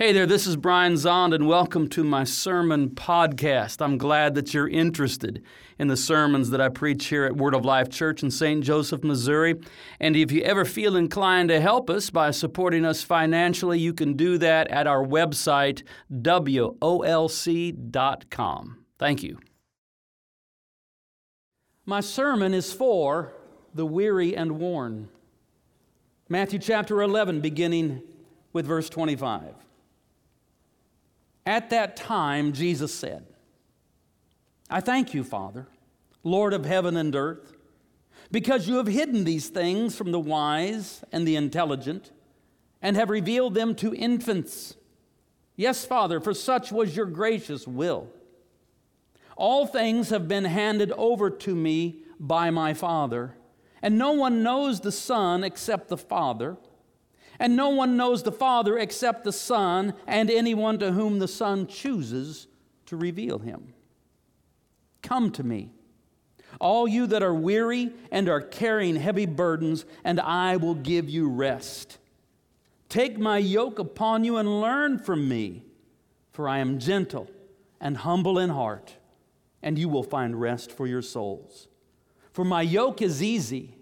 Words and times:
Hey 0.00 0.12
there, 0.12 0.26
this 0.26 0.46
is 0.46 0.54
Brian 0.54 0.92
Zahnd, 0.92 1.34
and 1.34 1.48
welcome 1.48 1.88
to 1.88 2.04
my 2.04 2.22
sermon 2.22 2.90
podcast. 2.90 3.82
I'm 3.84 3.98
glad 3.98 4.36
that 4.36 4.54
you're 4.54 4.68
interested 4.68 5.42
in 5.76 5.88
the 5.88 5.96
sermons 5.96 6.50
that 6.50 6.60
I 6.60 6.68
preach 6.68 7.06
here 7.06 7.24
at 7.24 7.36
Word 7.36 7.52
of 7.52 7.64
Life 7.64 7.88
Church 7.88 8.22
in 8.22 8.30
St. 8.30 8.62
Joseph, 8.62 9.02
Missouri. 9.02 9.56
And 9.98 10.14
if 10.14 10.30
you 10.30 10.42
ever 10.42 10.64
feel 10.64 10.94
inclined 10.94 11.48
to 11.48 11.60
help 11.60 11.90
us 11.90 12.10
by 12.10 12.30
supporting 12.30 12.84
us 12.84 13.02
financially, 13.02 13.80
you 13.80 13.92
can 13.92 14.12
do 14.12 14.38
that 14.38 14.68
at 14.68 14.86
our 14.86 15.04
website, 15.04 15.82
wolc.com. 16.12 16.84
Thank 19.00 19.22
you. 19.24 19.40
My 21.84 22.00
sermon 22.00 22.54
is 22.54 22.72
for 22.72 23.32
the 23.74 23.84
weary 23.84 24.36
and 24.36 24.60
worn. 24.60 25.08
Matthew 26.28 26.60
chapter 26.60 27.02
11, 27.02 27.40
beginning 27.40 28.02
with 28.52 28.64
verse 28.64 28.88
25. 28.88 29.56
At 31.48 31.70
that 31.70 31.96
time, 31.96 32.52
Jesus 32.52 32.92
said, 32.92 33.24
I 34.68 34.82
thank 34.82 35.14
you, 35.14 35.24
Father, 35.24 35.66
Lord 36.22 36.52
of 36.52 36.66
heaven 36.66 36.94
and 36.94 37.16
earth, 37.16 37.54
because 38.30 38.68
you 38.68 38.76
have 38.76 38.86
hidden 38.86 39.24
these 39.24 39.48
things 39.48 39.96
from 39.96 40.12
the 40.12 40.20
wise 40.20 41.02
and 41.10 41.26
the 41.26 41.36
intelligent 41.36 42.12
and 42.82 42.96
have 42.96 43.08
revealed 43.08 43.54
them 43.54 43.74
to 43.76 43.94
infants. 43.94 44.76
Yes, 45.56 45.86
Father, 45.86 46.20
for 46.20 46.34
such 46.34 46.70
was 46.70 46.94
your 46.94 47.06
gracious 47.06 47.66
will. 47.66 48.08
All 49.34 49.66
things 49.66 50.10
have 50.10 50.28
been 50.28 50.44
handed 50.44 50.92
over 50.98 51.30
to 51.30 51.54
me 51.54 52.02
by 52.20 52.50
my 52.50 52.74
Father, 52.74 53.36
and 53.80 53.96
no 53.96 54.12
one 54.12 54.42
knows 54.42 54.80
the 54.80 54.92
Son 54.92 55.42
except 55.42 55.88
the 55.88 55.96
Father 55.96 56.58
and 57.38 57.56
no 57.56 57.68
one 57.68 57.96
knows 57.96 58.22
the 58.22 58.32
Father 58.32 58.78
except 58.78 59.24
the 59.24 59.32
Son 59.32 59.94
and 60.06 60.30
anyone 60.30 60.78
to 60.78 60.92
whom 60.92 61.18
the 61.18 61.28
Son 61.28 61.66
chooses 61.66 62.48
to 62.86 62.96
reveal 62.96 63.38
him. 63.38 63.74
Come 65.02 65.30
to 65.32 65.42
me, 65.42 65.70
all 66.60 66.88
you 66.88 67.06
that 67.06 67.22
are 67.22 67.34
weary 67.34 67.92
and 68.10 68.28
are 68.28 68.40
carrying 68.40 68.96
heavy 68.96 69.26
burdens, 69.26 69.84
and 70.04 70.20
I 70.20 70.56
will 70.56 70.74
give 70.74 71.08
you 71.08 71.28
rest. 71.28 71.98
Take 72.88 73.18
my 73.18 73.38
yoke 73.38 73.78
upon 73.78 74.24
you 74.24 74.38
and 74.38 74.60
learn 74.60 74.98
from 74.98 75.28
me, 75.28 75.62
for 76.32 76.48
I 76.48 76.58
am 76.58 76.78
gentle 76.78 77.30
and 77.80 77.98
humble 77.98 78.38
in 78.38 78.50
heart, 78.50 78.96
and 79.62 79.78
you 79.78 79.88
will 79.88 80.02
find 80.02 80.40
rest 80.40 80.72
for 80.72 80.86
your 80.86 81.02
souls. 81.02 81.68
For 82.32 82.44
my 82.44 82.62
yoke 82.62 83.02
is 83.02 83.22
easy 83.22 83.74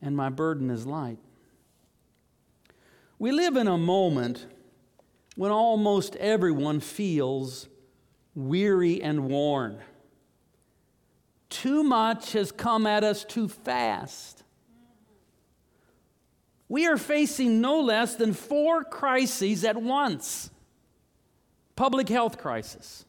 and 0.00 0.16
my 0.16 0.28
burden 0.28 0.70
is 0.70 0.86
light. 0.86 1.18
We 3.18 3.32
live 3.32 3.56
in 3.56 3.66
a 3.66 3.76
moment 3.76 4.46
when 5.34 5.50
almost 5.50 6.14
everyone 6.16 6.78
feels 6.78 7.68
weary 8.34 9.02
and 9.02 9.28
worn. 9.28 9.80
Too 11.50 11.82
much 11.82 12.32
has 12.32 12.52
come 12.52 12.86
at 12.86 13.02
us 13.02 13.24
too 13.24 13.48
fast. 13.48 14.44
We 16.68 16.86
are 16.86 16.98
facing 16.98 17.60
no 17.60 17.80
less 17.80 18.14
than 18.14 18.34
four 18.34 18.84
crises 18.84 19.64
at 19.64 19.76
once 19.76 20.50
public 21.74 22.08
health 22.08 22.38
crisis, 22.38 23.04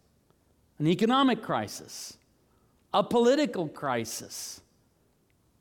an 0.77 0.87
economic 0.87 1.41
crisis, 1.41 2.17
a 2.93 3.03
political 3.03 3.67
crisis, 3.67 4.61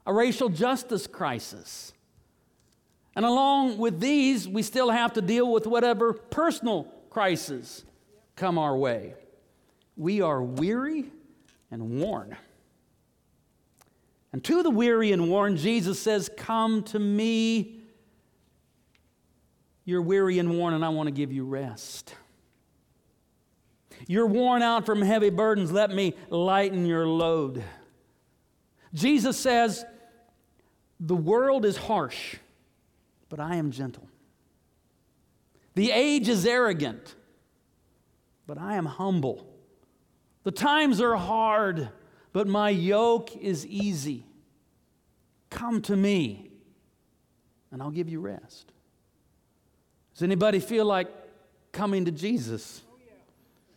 a 0.07 0.13
racial 0.13 0.49
justice 0.49 1.07
crisis 1.07 1.93
and 3.19 3.27
along 3.27 3.79
with 3.79 3.99
these, 3.99 4.47
we 4.47 4.63
still 4.63 4.91
have 4.91 5.15
to 5.15 5.21
deal 5.21 5.51
with 5.51 5.67
whatever 5.67 6.13
personal 6.13 6.85
crises 7.11 7.85
come 8.37 8.59
our 8.59 8.77
way. 8.77 9.15
We 9.97 10.21
are 10.21 10.41
weary 10.41 11.07
and 11.69 12.01
worn. 12.01 12.37
And 14.33 14.45
to 14.45 14.63
the 14.63 14.71
weary 14.71 15.11
and 15.11 15.29
worn, 15.29 15.57
Jesus 15.57 16.01
says, 16.01 16.31
Come 16.37 16.85
to 16.85 17.01
me. 17.01 17.81
You're 19.85 20.01
weary 20.01 20.39
and 20.39 20.57
worn, 20.57 20.75
and 20.75 20.85
I 20.85 20.91
want 20.91 21.09
to 21.09 21.13
give 21.13 21.33
you 21.33 21.45
rest. 21.45 22.15
You're 24.07 24.29
worn 24.29 24.63
out 24.63 24.87
from 24.87 25.03
heavy 25.03 25.31
burdens. 25.31 25.73
Let 25.73 25.91
me 25.91 26.15
lighten 26.31 26.87
your 26.87 27.05
load. 27.05 27.65
Jesus 28.95 29.37
says, 29.37 29.85
The 31.01 31.17
world 31.17 31.65
is 31.65 31.77
harsh 31.77 32.37
but 33.29 33.41
I 33.41 33.57
am 33.57 33.71
gentle. 33.71 34.09
The 35.75 35.91
age 35.91 36.29
is 36.29 36.45
arrogant, 36.45 37.15
but 38.47 38.59
I 38.59 38.77
am 38.77 38.87
humble. 38.87 39.47
The 40.45 40.51
times 40.51 41.01
are 41.01 41.17
hard, 41.17 41.91
but 42.33 42.47
my 42.47 42.71
yoke 42.71 43.37
is 43.37 43.67
easy. 43.67 44.25
Come 45.51 45.83
to 45.83 45.97
me, 45.97 46.51
and 47.71 47.83
I'll 47.83 47.91
give 47.91 48.09
you 48.09 48.21
rest. 48.21 48.73
Does 50.15 50.23
anybody 50.23 50.59
feel 50.59 50.85
like 50.85 51.09
coming 51.71 52.05
to 52.07 52.11
Jesus 52.11 52.83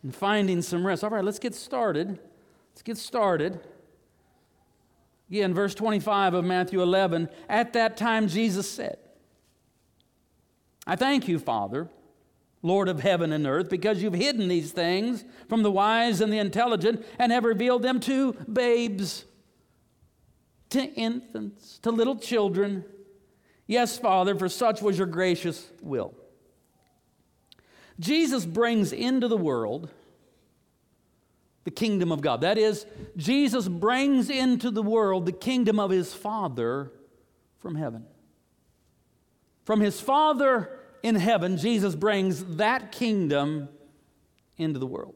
and 0.02 0.14
finding 0.14 0.60
some 0.62 0.84
rest? 0.84 1.04
All 1.04 1.10
right, 1.10 1.24
let's 1.24 1.38
get 1.38 1.54
started. 1.54 2.18
Let's 2.72 2.82
get 2.82 2.96
started. 2.96 3.60
Again, 5.30 5.54
verse 5.54 5.74
25 5.74 6.34
of 6.34 6.44
Matthew 6.44 6.82
11. 6.82 7.28
At 7.48 7.74
that 7.74 7.96
time, 7.96 8.28
Jesus 8.28 8.68
said, 8.68 8.98
I 10.86 10.96
thank 10.96 11.28
you, 11.28 11.38
Father, 11.38 11.88
Lord 12.62 12.88
of 12.88 13.00
heaven 13.00 13.32
and 13.32 13.46
earth, 13.46 13.68
because 13.68 14.02
you've 14.02 14.14
hidden 14.14 14.48
these 14.48 14.72
things 14.72 15.24
from 15.48 15.62
the 15.62 15.70
wise 15.70 16.20
and 16.20 16.32
the 16.32 16.38
intelligent 16.38 17.04
and 17.18 17.32
have 17.32 17.44
revealed 17.44 17.82
them 17.82 18.00
to 18.00 18.32
babes, 18.52 19.24
to 20.70 20.82
infants, 20.94 21.78
to 21.80 21.90
little 21.90 22.16
children. 22.16 22.84
Yes, 23.66 23.98
Father, 23.98 24.36
for 24.36 24.48
such 24.48 24.82
was 24.82 24.98
your 24.98 25.06
gracious 25.06 25.68
will. 25.80 26.14
Jesus 28.00 28.44
brings 28.44 28.92
into 28.92 29.28
the 29.28 29.36
world 29.36 29.90
the 31.64 31.70
kingdom 31.70 32.10
of 32.10 32.20
God. 32.20 32.40
That 32.40 32.58
is, 32.58 32.86
Jesus 33.16 33.68
brings 33.68 34.28
into 34.30 34.70
the 34.70 34.82
world 34.82 35.26
the 35.26 35.32
kingdom 35.32 35.78
of 35.78 35.90
his 35.90 36.12
Father 36.12 36.90
from 37.58 37.76
heaven. 37.76 38.04
From 39.64 39.80
his 39.80 40.00
Father 40.00 40.78
in 41.02 41.14
heaven, 41.14 41.56
Jesus 41.56 41.94
brings 41.94 42.44
that 42.56 42.92
kingdom 42.92 43.68
into 44.56 44.78
the 44.78 44.86
world. 44.86 45.14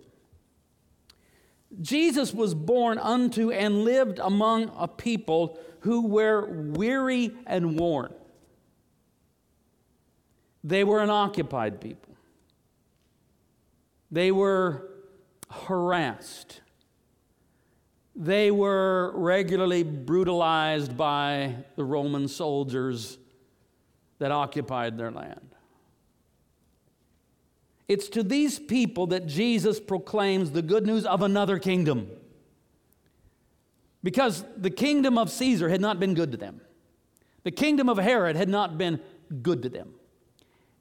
Jesus 1.80 2.32
was 2.32 2.54
born 2.54 2.98
unto 2.98 3.50
and 3.50 3.84
lived 3.84 4.18
among 4.18 4.72
a 4.78 4.88
people 4.88 5.58
who 5.80 6.06
were 6.06 6.46
weary 6.46 7.32
and 7.46 7.78
worn. 7.78 8.12
They 10.64 10.84
were 10.84 11.00
an 11.00 11.10
occupied 11.10 11.80
people. 11.80 12.14
They 14.10 14.32
were 14.32 14.88
harassed. 15.50 16.60
They 18.14 18.50
were 18.50 19.12
regularly 19.14 19.82
brutalized 19.82 20.96
by 20.96 21.56
the 21.76 21.84
Roman 21.84 22.28
soldiers 22.28 23.18
that 24.18 24.32
occupied 24.32 24.96
their 24.96 25.10
land. 25.10 25.50
It's 27.88 28.08
to 28.10 28.22
these 28.22 28.58
people 28.58 29.06
that 29.08 29.26
Jesus 29.26 29.78
proclaims 29.78 30.50
the 30.50 30.62
good 30.62 30.86
news 30.86 31.04
of 31.06 31.22
another 31.22 31.58
kingdom. 31.58 32.10
Because 34.02 34.44
the 34.56 34.70
kingdom 34.70 35.18
of 35.18 35.30
Caesar 35.30 35.68
had 35.68 35.80
not 35.80 36.00
been 36.00 36.14
good 36.14 36.32
to 36.32 36.38
them, 36.38 36.60
the 37.44 37.50
kingdom 37.50 37.88
of 37.88 37.98
Herod 37.98 38.36
had 38.36 38.48
not 38.48 38.76
been 38.76 39.00
good 39.42 39.62
to 39.62 39.68
them. 39.68 39.94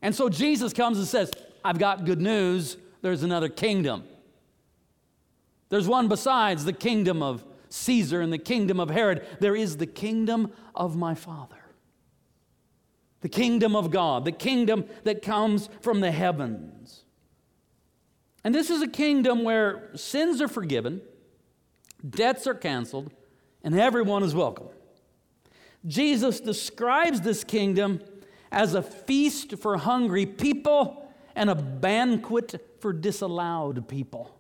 And 0.01 0.15
so 0.15 0.29
Jesus 0.29 0.73
comes 0.73 0.97
and 0.97 1.07
says, 1.07 1.31
I've 1.63 1.79
got 1.79 2.05
good 2.05 2.21
news. 2.21 2.77
There's 3.01 3.23
another 3.23 3.49
kingdom. 3.49 4.03
There's 5.69 5.87
one 5.87 6.07
besides 6.07 6.65
the 6.65 6.73
kingdom 6.73 7.21
of 7.21 7.43
Caesar 7.69 8.21
and 8.21 8.31
the 8.31 8.37
kingdom 8.37 8.79
of 8.79 8.89
Herod. 8.89 9.25
There 9.39 9.55
is 9.55 9.77
the 9.77 9.87
kingdom 9.87 10.51
of 10.73 10.95
my 10.95 11.13
Father 11.13 11.64
the 13.25 13.29
kingdom 13.29 13.75
of 13.75 13.89
God, 13.89 14.23
the 14.23 14.31
kingdom 14.31 14.85
that 15.03 15.23
comes 15.23 15.67
from 15.81 15.99
the 15.99 16.11
heavens. 16.11 17.05
And 18.43 18.53
this 18.53 18.69
is 18.69 18.83
a 18.83 18.87
kingdom 18.87 19.43
where 19.43 19.89
sins 19.95 20.43
are 20.43 20.47
forgiven, 20.47 21.01
debts 22.07 22.45
are 22.45 22.53
canceled, 22.53 23.11
and 23.63 23.79
everyone 23.79 24.21
is 24.21 24.35
welcome. 24.35 24.67
Jesus 25.87 26.39
describes 26.39 27.21
this 27.21 27.43
kingdom 27.43 27.99
as 28.51 28.75
a 28.75 28.83
feast 28.83 29.57
for 29.57 29.77
hungry 29.77 30.27
people 30.27 31.11
and 31.35 31.49
a 31.49 31.55
banquet 31.55 32.77
for 32.79 32.93
disallowed 32.93 33.87
people. 33.87 34.39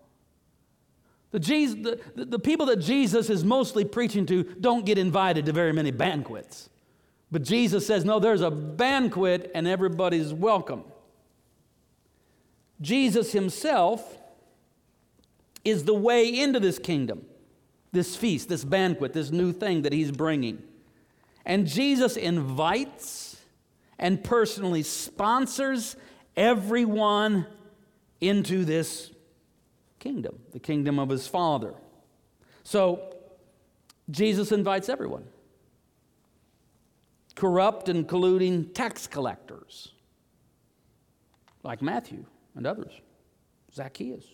The, 1.31 1.39
Jesus, 1.39 1.75
the, 2.15 2.25
the 2.25 2.37
people 2.37 2.67
that 2.67 2.81
Jesus 2.81 3.31
is 3.31 3.43
mostly 3.43 3.83
preaching 3.83 4.27
to 4.27 4.43
don't 4.43 4.85
get 4.85 4.99
invited 4.99 5.47
to 5.47 5.53
very 5.53 5.73
many 5.73 5.89
banquets. 5.89 6.69
But 7.31 7.43
Jesus 7.43 7.85
says, 7.85 8.05
no, 8.05 8.19
there's 8.19 8.41
a 8.41 8.51
banquet 8.51 9.51
and 9.55 9.67
everybody's 9.67 10.33
welcome. 10.33 10.83
Jesus 12.81 13.31
himself 13.31 14.17
is 15.63 15.85
the 15.85 15.93
way 15.93 16.27
into 16.27 16.59
this 16.59 16.77
kingdom, 16.77 17.25
this 17.91 18.15
feast, 18.15 18.49
this 18.49 18.63
banquet, 18.63 19.13
this 19.13 19.31
new 19.31 19.51
thing 19.51 19.81
that 19.81 19.93
he's 19.93 20.11
bringing. 20.11 20.61
And 21.45 21.67
Jesus 21.67 22.17
invites 22.17 23.37
and 23.97 24.23
personally 24.23 24.83
sponsors 24.83 25.95
everyone 26.35 27.47
into 28.21 28.65
this 28.65 29.11
kingdom, 29.99 30.39
the 30.51 30.59
kingdom 30.59 30.99
of 30.99 31.09
his 31.09 31.27
Father. 31.27 31.73
So, 32.63 33.13
Jesus 34.11 34.51
invites 34.51 34.89
everyone 34.89 35.25
corrupt 37.35 37.89
and 37.89 38.07
colluding 38.07 38.73
tax 38.73 39.07
collectors 39.07 39.91
like 41.63 41.81
Matthew 41.81 42.25
and 42.55 42.65
others, 42.65 42.93
Zacchaeus. 43.73 44.25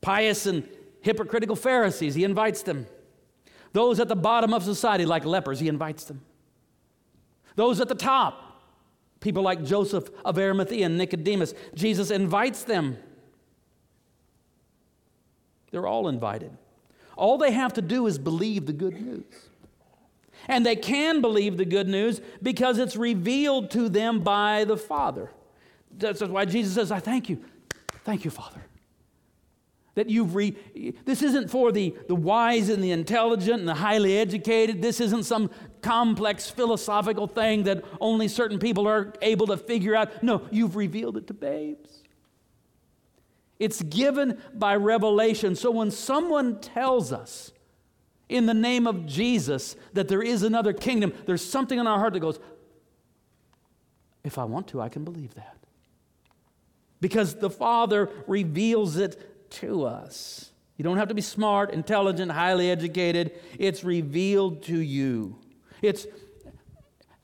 Pious 0.00 0.46
and 0.46 0.68
hypocritical 1.00 1.56
Pharisees, 1.56 2.14
he 2.14 2.24
invites 2.24 2.62
them. 2.62 2.86
Those 3.72 4.00
at 4.00 4.08
the 4.08 4.16
bottom 4.16 4.52
of 4.52 4.62
society, 4.62 5.06
like 5.06 5.24
lepers, 5.24 5.60
he 5.60 5.68
invites 5.68 6.04
them. 6.04 6.22
Those 7.56 7.80
at 7.80 7.88
the 7.88 7.94
top, 7.94 8.62
people 9.20 9.42
like 9.42 9.64
Joseph 9.64 10.08
of 10.24 10.38
Arimathea 10.38 10.86
and 10.86 10.98
Nicodemus, 10.98 11.54
Jesus 11.74 12.10
invites 12.10 12.64
them. 12.64 12.96
They're 15.70 15.86
all 15.86 16.08
invited. 16.08 16.56
All 17.16 17.38
they 17.38 17.52
have 17.52 17.74
to 17.74 17.82
do 17.82 18.06
is 18.06 18.18
believe 18.18 18.66
the 18.66 18.72
good 18.72 19.00
news. 19.00 19.24
And 20.48 20.64
they 20.64 20.76
can 20.76 21.20
believe 21.20 21.56
the 21.56 21.64
good 21.64 21.88
news 21.88 22.20
because 22.42 22.78
it's 22.78 22.96
revealed 22.96 23.70
to 23.72 23.88
them 23.88 24.20
by 24.20 24.64
the 24.64 24.76
Father. 24.76 25.30
That's 25.96 26.22
why 26.22 26.44
Jesus 26.44 26.74
says, 26.74 26.90
I 26.90 27.00
thank 27.00 27.28
you. 27.28 27.44
Thank 28.04 28.24
you, 28.24 28.30
Father. 28.30 28.62
That 29.96 30.08
you've 30.08 30.34
re. 30.34 30.56
This 31.04 31.22
isn't 31.22 31.50
for 31.50 31.72
the, 31.72 31.94
the 32.08 32.14
wise 32.14 32.68
and 32.68 32.82
the 32.82 32.92
intelligent 32.92 33.58
and 33.60 33.68
the 33.68 33.74
highly 33.74 34.18
educated. 34.18 34.80
This 34.80 35.00
isn't 35.00 35.24
some 35.24 35.50
complex 35.82 36.48
philosophical 36.48 37.26
thing 37.26 37.64
that 37.64 37.84
only 38.00 38.28
certain 38.28 38.58
people 38.58 38.86
are 38.86 39.12
able 39.20 39.46
to 39.48 39.56
figure 39.56 39.94
out. 39.96 40.22
No, 40.22 40.42
you've 40.50 40.76
revealed 40.76 41.16
it 41.16 41.26
to 41.26 41.34
babes. 41.34 42.02
It's 43.58 43.82
given 43.82 44.40
by 44.54 44.76
revelation. 44.76 45.54
So 45.54 45.70
when 45.70 45.90
someone 45.90 46.60
tells 46.60 47.12
us 47.12 47.52
in 48.30 48.46
the 48.46 48.54
name 48.54 48.86
of 48.86 49.06
Jesus 49.06 49.76
that 49.92 50.08
there 50.08 50.22
is 50.22 50.42
another 50.42 50.72
kingdom, 50.72 51.12
there's 51.26 51.44
something 51.44 51.78
in 51.78 51.86
our 51.86 51.98
heart 51.98 52.14
that 52.14 52.20
goes, 52.20 52.38
if 54.24 54.38
I 54.38 54.44
want 54.44 54.68
to, 54.68 54.80
I 54.80 54.88
can 54.88 55.04
believe 55.04 55.34
that 55.34 55.56
because 57.00 57.34
the 57.34 57.50
Father 57.50 58.10
reveals 58.26 58.96
it 58.96 59.50
to 59.50 59.84
us. 59.84 60.50
You 60.76 60.84
don't 60.84 60.96
have 60.96 61.08
to 61.08 61.14
be 61.14 61.22
smart, 61.22 61.70
intelligent, 61.70 62.30
highly 62.30 62.70
educated. 62.70 63.32
It's 63.58 63.84
revealed 63.84 64.62
to 64.64 64.78
you. 64.78 65.38
It's, 65.82 66.06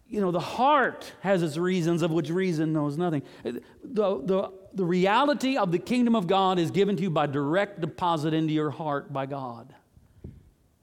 you 0.08 0.20
know, 0.20 0.30
the 0.30 0.40
heart 0.40 1.12
has 1.20 1.42
its 1.42 1.56
reasons, 1.56 2.02
of 2.02 2.10
which 2.10 2.30
reason 2.30 2.72
knows 2.72 2.98
nothing. 2.98 3.22
The, 3.42 3.62
the, 3.82 4.52
the 4.74 4.84
reality 4.84 5.56
of 5.56 5.72
the 5.72 5.78
kingdom 5.78 6.14
of 6.14 6.26
God 6.26 6.58
is 6.58 6.70
given 6.70 6.96
to 6.96 7.02
you 7.02 7.10
by 7.10 7.26
direct 7.26 7.80
deposit 7.80 8.34
into 8.34 8.52
your 8.52 8.70
heart 8.70 9.12
by 9.12 9.26
God. 9.26 9.74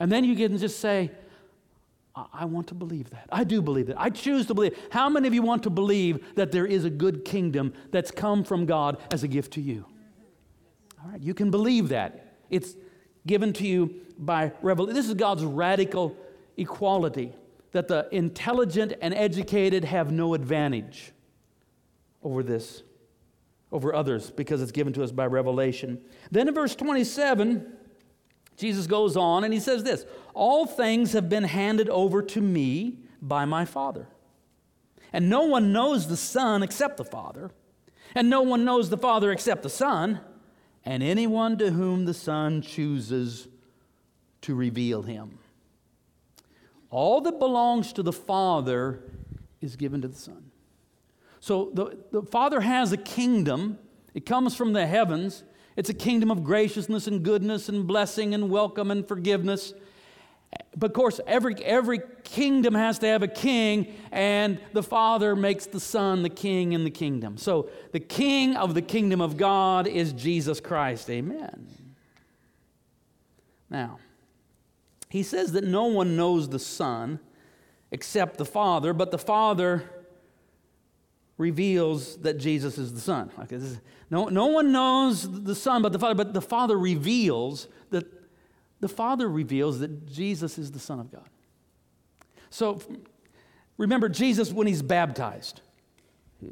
And 0.03 0.11
then 0.11 0.25
you 0.25 0.35
can 0.35 0.57
just 0.57 0.81
say, 0.81 1.11
I 2.13 2.43
want 2.43 2.67
to 2.67 2.73
believe 2.73 3.09
that. 3.11 3.29
I 3.31 3.45
do 3.45 3.61
believe 3.61 3.87
that. 3.87 3.97
I 3.97 4.09
choose 4.09 4.47
to 4.47 4.53
believe. 4.53 4.77
How 4.91 5.07
many 5.07 5.29
of 5.29 5.33
you 5.33 5.41
want 5.41 5.63
to 5.63 5.69
believe 5.69 6.35
that 6.35 6.51
there 6.51 6.65
is 6.65 6.83
a 6.83 6.89
good 6.89 7.23
kingdom 7.23 7.71
that's 7.89 8.11
come 8.11 8.43
from 8.43 8.65
God 8.65 8.97
as 9.13 9.23
a 9.23 9.29
gift 9.29 9.53
to 9.53 9.61
you? 9.61 9.85
All 11.01 11.09
right, 11.09 11.21
you 11.21 11.33
can 11.33 11.51
believe 11.51 11.87
that. 11.87 12.35
It's 12.49 12.75
given 13.25 13.53
to 13.53 13.65
you 13.65 14.01
by 14.17 14.51
revelation. 14.61 14.93
This 14.93 15.07
is 15.07 15.13
God's 15.13 15.45
radical 15.45 16.17
equality 16.57 17.31
that 17.71 17.87
the 17.87 18.09
intelligent 18.11 18.91
and 19.01 19.13
educated 19.13 19.85
have 19.85 20.11
no 20.11 20.33
advantage 20.33 21.13
over 22.21 22.43
this, 22.43 22.83
over 23.71 23.95
others, 23.95 24.31
because 24.31 24.61
it's 24.61 24.73
given 24.73 24.91
to 24.91 25.01
us 25.01 25.13
by 25.13 25.27
revelation. 25.27 26.01
Then 26.29 26.49
in 26.49 26.53
verse 26.53 26.75
27, 26.75 27.77
Jesus 28.57 28.87
goes 28.87 29.17
on 29.17 29.43
and 29.43 29.53
he 29.53 29.59
says 29.59 29.83
this 29.83 30.05
All 30.33 30.65
things 30.65 31.13
have 31.13 31.29
been 31.29 31.43
handed 31.43 31.89
over 31.89 32.21
to 32.21 32.41
me 32.41 32.99
by 33.21 33.45
my 33.45 33.65
Father. 33.65 34.07
And 35.11 35.29
no 35.29 35.43
one 35.43 35.71
knows 35.71 36.07
the 36.07 36.17
Son 36.17 36.63
except 36.63 36.97
the 36.97 37.05
Father, 37.05 37.51
and 38.15 38.29
no 38.29 38.41
one 38.41 38.65
knows 38.65 38.89
the 38.89 38.97
Father 38.97 39.31
except 39.31 39.63
the 39.63 39.69
Son, 39.69 40.19
and 40.83 41.03
anyone 41.03 41.57
to 41.59 41.71
whom 41.71 42.05
the 42.05 42.13
Son 42.13 42.61
chooses 42.61 43.47
to 44.41 44.55
reveal 44.55 45.03
him. 45.03 45.37
All 46.89 47.21
that 47.21 47.39
belongs 47.39 47.93
to 47.93 48.03
the 48.03 48.13
Father 48.13 49.03
is 49.61 49.75
given 49.75 50.01
to 50.01 50.07
the 50.07 50.17
Son. 50.17 50.51
So 51.39 51.71
the, 51.73 51.97
the 52.11 52.21
Father 52.23 52.61
has 52.61 52.91
a 52.91 52.97
kingdom, 52.97 53.79
it 54.13 54.25
comes 54.25 54.55
from 54.55 54.73
the 54.73 54.85
heavens. 54.85 55.43
It's 55.75 55.89
a 55.89 55.93
kingdom 55.93 56.29
of 56.29 56.43
graciousness 56.43 57.07
and 57.07 57.23
goodness 57.23 57.69
and 57.69 57.87
blessing 57.87 58.33
and 58.33 58.49
welcome 58.49 58.91
and 58.91 59.07
forgiveness. 59.07 59.73
But 60.75 60.91
of 60.91 60.93
course, 60.93 61.19
every, 61.25 61.55
every 61.63 62.01
kingdom 62.23 62.75
has 62.75 62.99
to 62.99 63.07
have 63.07 63.23
a 63.23 63.27
king, 63.27 63.93
and 64.11 64.59
the 64.73 64.83
Father 64.83 65.35
makes 65.35 65.65
the 65.65 65.79
Son 65.79 66.21
the 66.23 66.29
king 66.29 66.73
in 66.73 66.83
the 66.83 66.91
kingdom. 66.91 67.37
So 67.37 67.69
the 67.91 67.99
king 67.99 68.55
of 68.55 68.73
the 68.73 68.81
kingdom 68.81 69.21
of 69.21 69.37
God 69.37 69.87
is 69.87 70.13
Jesus 70.13 70.59
Christ. 70.59 71.09
Amen. 71.09 71.67
Now, 73.69 73.99
he 75.09 75.23
says 75.23 75.53
that 75.53 75.63
no 75.63 75.85
one 75.85 76.15
knows 76.15 76.49
the 76.49 76.59
Son 76.59 77.19
except 77.91 78.37
the 78.37 78.45
Father, 78.45 78.93
but 78.93 79.11
the 79.11 79.17
Father 79.17 79.89
reveals 81.37 82.17
that 82.17 82.37
Jesus 82.37 82.77
is 82.77 82.93
the 82.93 82.99
Son. 82.99 83.31
Is, 83.49 83.79
no, 84.09 84.25
no 84.25 84.47
one 84.47 84.71
knows 84.71 85.43
the 85.43 85.55
Son 85.55 85.81
but 85.81 85.91
the 85.91 85.99
Father, 85.99 86.15
but 86.15 86.33
the 86.33 86.41
Father 86.41 86.77
reveals 86.77 87.67
that 87.89 88.05
the 88.79 88.87
Father 88.87 89.29
reveals 89.29 89.79
that 89.79 90.11
Jesus 90.11 90.57
is 90.57 90.71
the 90.71 90.79
Son 90.79 90.99
of 90.99 91.11
God. 91.11 91.27
So 92.49 92.81
remember 93.77 94.09
Jesus 94.09 94.51
when 94.51 94.67
he's 94.67 94.81
baptized. 94.81 95.61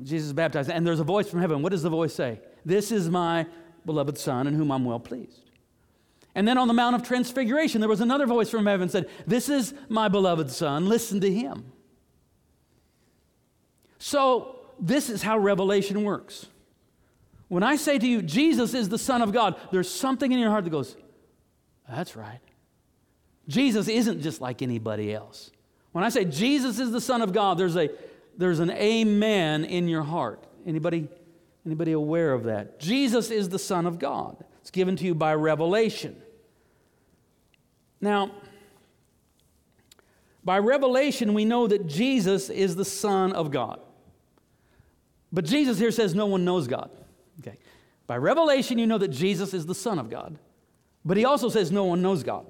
Jesus 0.03 0.27
is 0.27 0.33
baptized, 0.33 0.69
and 0.69 0.87
there's 0.87 1.01
a 1.01 1.03
voice 1.03 1.29
from 1.29 1.41
heaven. 1.41 1.61
What 1.61 1.71
does 1.71 1.83
the 1.83 1.89
voice 1.89 2.15
say? 2.15 2.39
This 2.65 2.91
is 2.91 3.09
my 3.09 3.45
beloved 3.85 4.17
Son 4.17 4.47
in 4.47 4.53
whom 4.53 4.71
I'm 4.71 4.85
well 4.85 4.99
pleased. 4.99 5.51
And 6.33 6.47
then 6.47 6.57
on 6.57 6.69
the 6.69 6.73
Mount 6.73 6.95
of 6.95 7.03
Transfiguration, 7.03 7.81
there 7.81 7.89
was 7.89 7.99
another 7.99 8.25
voice 8.25 8.49
from 8.49 8.65
heaven 8.65 8.87
said, 8.87 9.09
This 9.27 9.49
is 9.49 9.73
my 9.89 10.07
beloved 10.07 10.49
Son, 10.49 10.87
listen 10.87 11.19
to 11.19 11.31
him. 11.31 11.71
So 13.99 14.60
this 14.81 15.09
is 15.09 15.21
how 15.21 15.37
revelation 15.37 16.03
works. 16.03 16.47
When 17.47 17.63
I 17.63 17.75
say 17.75 17.99
to 17.99 18.07
you, 18.07 18.21
Jesus 18.21 18.73
is 18.73 18.89
the 18.89 18.97
Son 18.97 19.21
of 19.21 19.31
God, 19.31 19.55
there's 19.71 19.89
something 19.89 20.31
in 20.31 20.39
your 20.39 20.49
heart 20.49 20.63
that 20.63 20.71
goes, 20.71 20.95
That's 21.87 22.15
right. 22.15 22.39
Jesus 23.47 23.87
isn't 23.87 24.21
just 24.21 24.41
like 24.41 24.61
anybody 24.61 25.13
else. 25.13 25.51
When 25.91 26.03
I 26.03 26.09
say 26.09 26.25
Jesus 26.25 26.79
is 26.79 26.91
the 26.91 27.01
Son 27.01 27.21
of 27.21 27.33
God, 27.33 27.57
there's, 27.57 27.75
a, 27.75 27.89
there's 28.37 28.59
an 28.59 28.71
amen 28.71 29.65
in 29.65 29.87
your 29.87 30.03
heart. 30.03 30.45
Anybody, 30.65 31.09
anybody 31.65 31.91
aware 31.91 32.33
of 32.33 32.45
that? 32.45 32.79
Jesus 32.79 33.29
is 33.29 33.49
the 33.49 33.59
Son 33.59 33.85
of 33.85 33.99
God. 33.99 34.43
It's 34.61 34.71
given 34.71 34.95
to 34.95 35.03
you 35.03 35.13
by 35.13 35.35
revelation. 35.35 36.21
Now, 37.99 38.31
by 40.43 40.59
revelation, 40.59 41.33
we 41.33 41.45
know 41.45 41.67
that 41.67 41.87
Jesus 41.87 42.49
is 42.49 42.75
the 42.75 42.85
Son 42.85 43.33
of 43.33 43.51
God. 43.51 43.79
But 45.31 45.45
Jesus 45.45 45.79
here 45.79 45.91
says 45.91 46.13
no 46.13 46.25
one 46.25 46.43
knows 46.43 46.67
God. 46.67 46.89
Okay. 47.39 47.57
By 48.07 48.17
revelation, 48.17 48.77
you 48.77 48.87
know 48.87 48.97
that 48.97 49.09
Jesus 49.09 49.53
is 49.53 49.65
the 49.65 49.75
Son 49.75 49.97
of 49.97 50.09
God. 50.09 50.37
But 51.05 51.17
he 51.17 51.25
also 51.25 51.49
says 51.49 51.71
no 51.71 51.85
one 51.85 52.01
knows 52.01 52.23
God. 52.23 52.45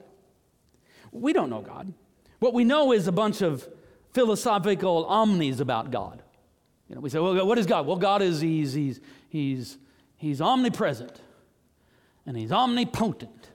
We 1.12 1.34
don't 1.34 1.50
know 1.50 1.62
God. 1.62 1.94
What 2.40 2.54
we 2.54 2.64
know 2.64 2.92
is 2.92 3.08
a 3.08 3.12
bunch 3.12 3.42
of 3.42 3.68
philosophical 4.14 5.06
omnis 5.06 5.60
about 5.60 5.92
God. 5.92 6.24
You 6.90 6.96
know, 6.96 7.02
we 7.02 7.10
say, 7.10 7.20
well, 7.20 7.46
what 7.46 7.58
is 7.58 7.66
God? 7.66 7.86
Well, 7.86 7.98
God 7.98 8.22
is 8.22 8.42
he's, 8.42 8.74
he's, 8.74 9.00
he's, 9.30 9.78
he's 10.18 10.42
omnipresent, 10.42 11.22
and 12.26 12.36
he's 12.36 12.52
omnipotent, 12.52 13.50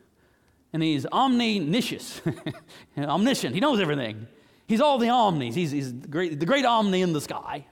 and 0.73 0.83
he's 0.83 1.05
omniscient, 1.07 2.23
omniscient. 2.99 3.55
He 3.55 3.61
knows 3.61 3.81
everything. 3.81 4.27
He's 4.67 4.81
all 4.81 4.99
the 4.99 5.11
omnis. 5.11 5.55
He's, 5.55 5.71
he's 5.71 5.93
the, 5.93 6.09
great, 6.09 6.41
the 6.41 6.47
great 6.47 6.65
omni 6.65 7.03
in 7.03 7.13
the 7.13 7.21
sky. 7.21 7.67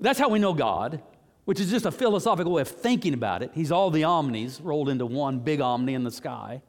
That's 0.00 0.18
how 0.18 0.28
we 0.28 0.38
know 0.38 0.52
God, 0.52 1.02
which 1.44 1.60
is 1.60 1.70
just 1.70 1.86
a 1.86 1.90
philosophical 1.90 2.52
way 2.52 2.62
of 2.62 2.68
thinking 2.68 3.14
about 3.14 3.42
it. 3.42 3.50
He's 3.54 3.72
all 3.72 3.90
the 3.90 4.04
omnis 4.04 4.60
rolled 4.60 4.88
into 4.88 5.06
one 5.06 5.38
big 5.40 5.60
omni 5.60 5.94
in 5.94 6.04
the 6.04 6.10
sky. 6.10 6.62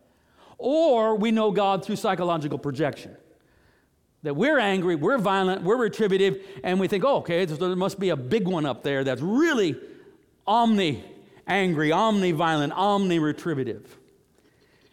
Or 0.58 1.16
we 1.16 1.32
know 1.32 1.52
God 1.52 1.86
through 1.86 1.98
psychological 1.98 2.58
projection. 2.58 3.16
That 4.24 4.36
we're 4.36 4.60
angry, 4.60 4.96
we're 4.96 5.20
violent, 5.20 5.62
we're 5.62 5.78
retributive, 5.78 6.42
and 6.64 6.80
we 6.80 6.88
think, 6.88 7.04
oh, 7.06 7.18
okay, 7.18 7.46
there 7.46 7.76
must 7.76 8.00
be 8.00 8.10
a 8.10 8.16
big 8.16 8.48
one 8.48 8.66
up 8.66 8.82
there 8.84 9.04
that's 9.04 9.22
really 9.22 9.76
omni 10.46 11.04
angry, 11.48 11.92
omni 11.92 12.32
violent, 12.32 12.74
omni 12.74 13.20
retributive. 13.20 13.98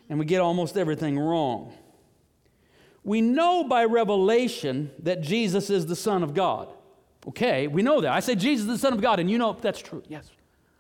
And 0.09 0.19
we 0.19 0.25
get 0.25 0.41
almost 0.41 0.77
everything 0.77 1.19
wrong. 1.19 1.73
We 3.03 3.21
know 3.21 3.65
by 3.65 3.85
revelation 3.85 4.91
that 5.03 5.21
Jesus 5.21 5.71
is 5.71 5.87
the 5.87 5.97
Son 5.97 6.23
of 6.23 6.35
God. 6.35 6.69
Okay, 7.29 7.67
we 7.67 7.83
know 7.83 8.01
that. 8.01 8.13
I 8.13 8.21
say 8.21 8.35
Jesus 8.35 8.67
is 8.67 8.73
the 8.73 8.79
Son 8.79 8.93
of 8.93 9.01
God, 9.01 9.19
and 9.19 9.31
you 9.31 9.39
know 9.39 9.57
that's 9.61 9.81
true, 9.81 10.03
yes. 10.09 10.31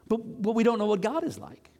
But, 0.06 0.42
but 0.42 0.52
we 0.52 0.62
don't 0.62 0.78
know 0.78 0.86
what 0.86 1.00
God 1.00 1.24
is 1.24 1.38
like. 1.38 1.70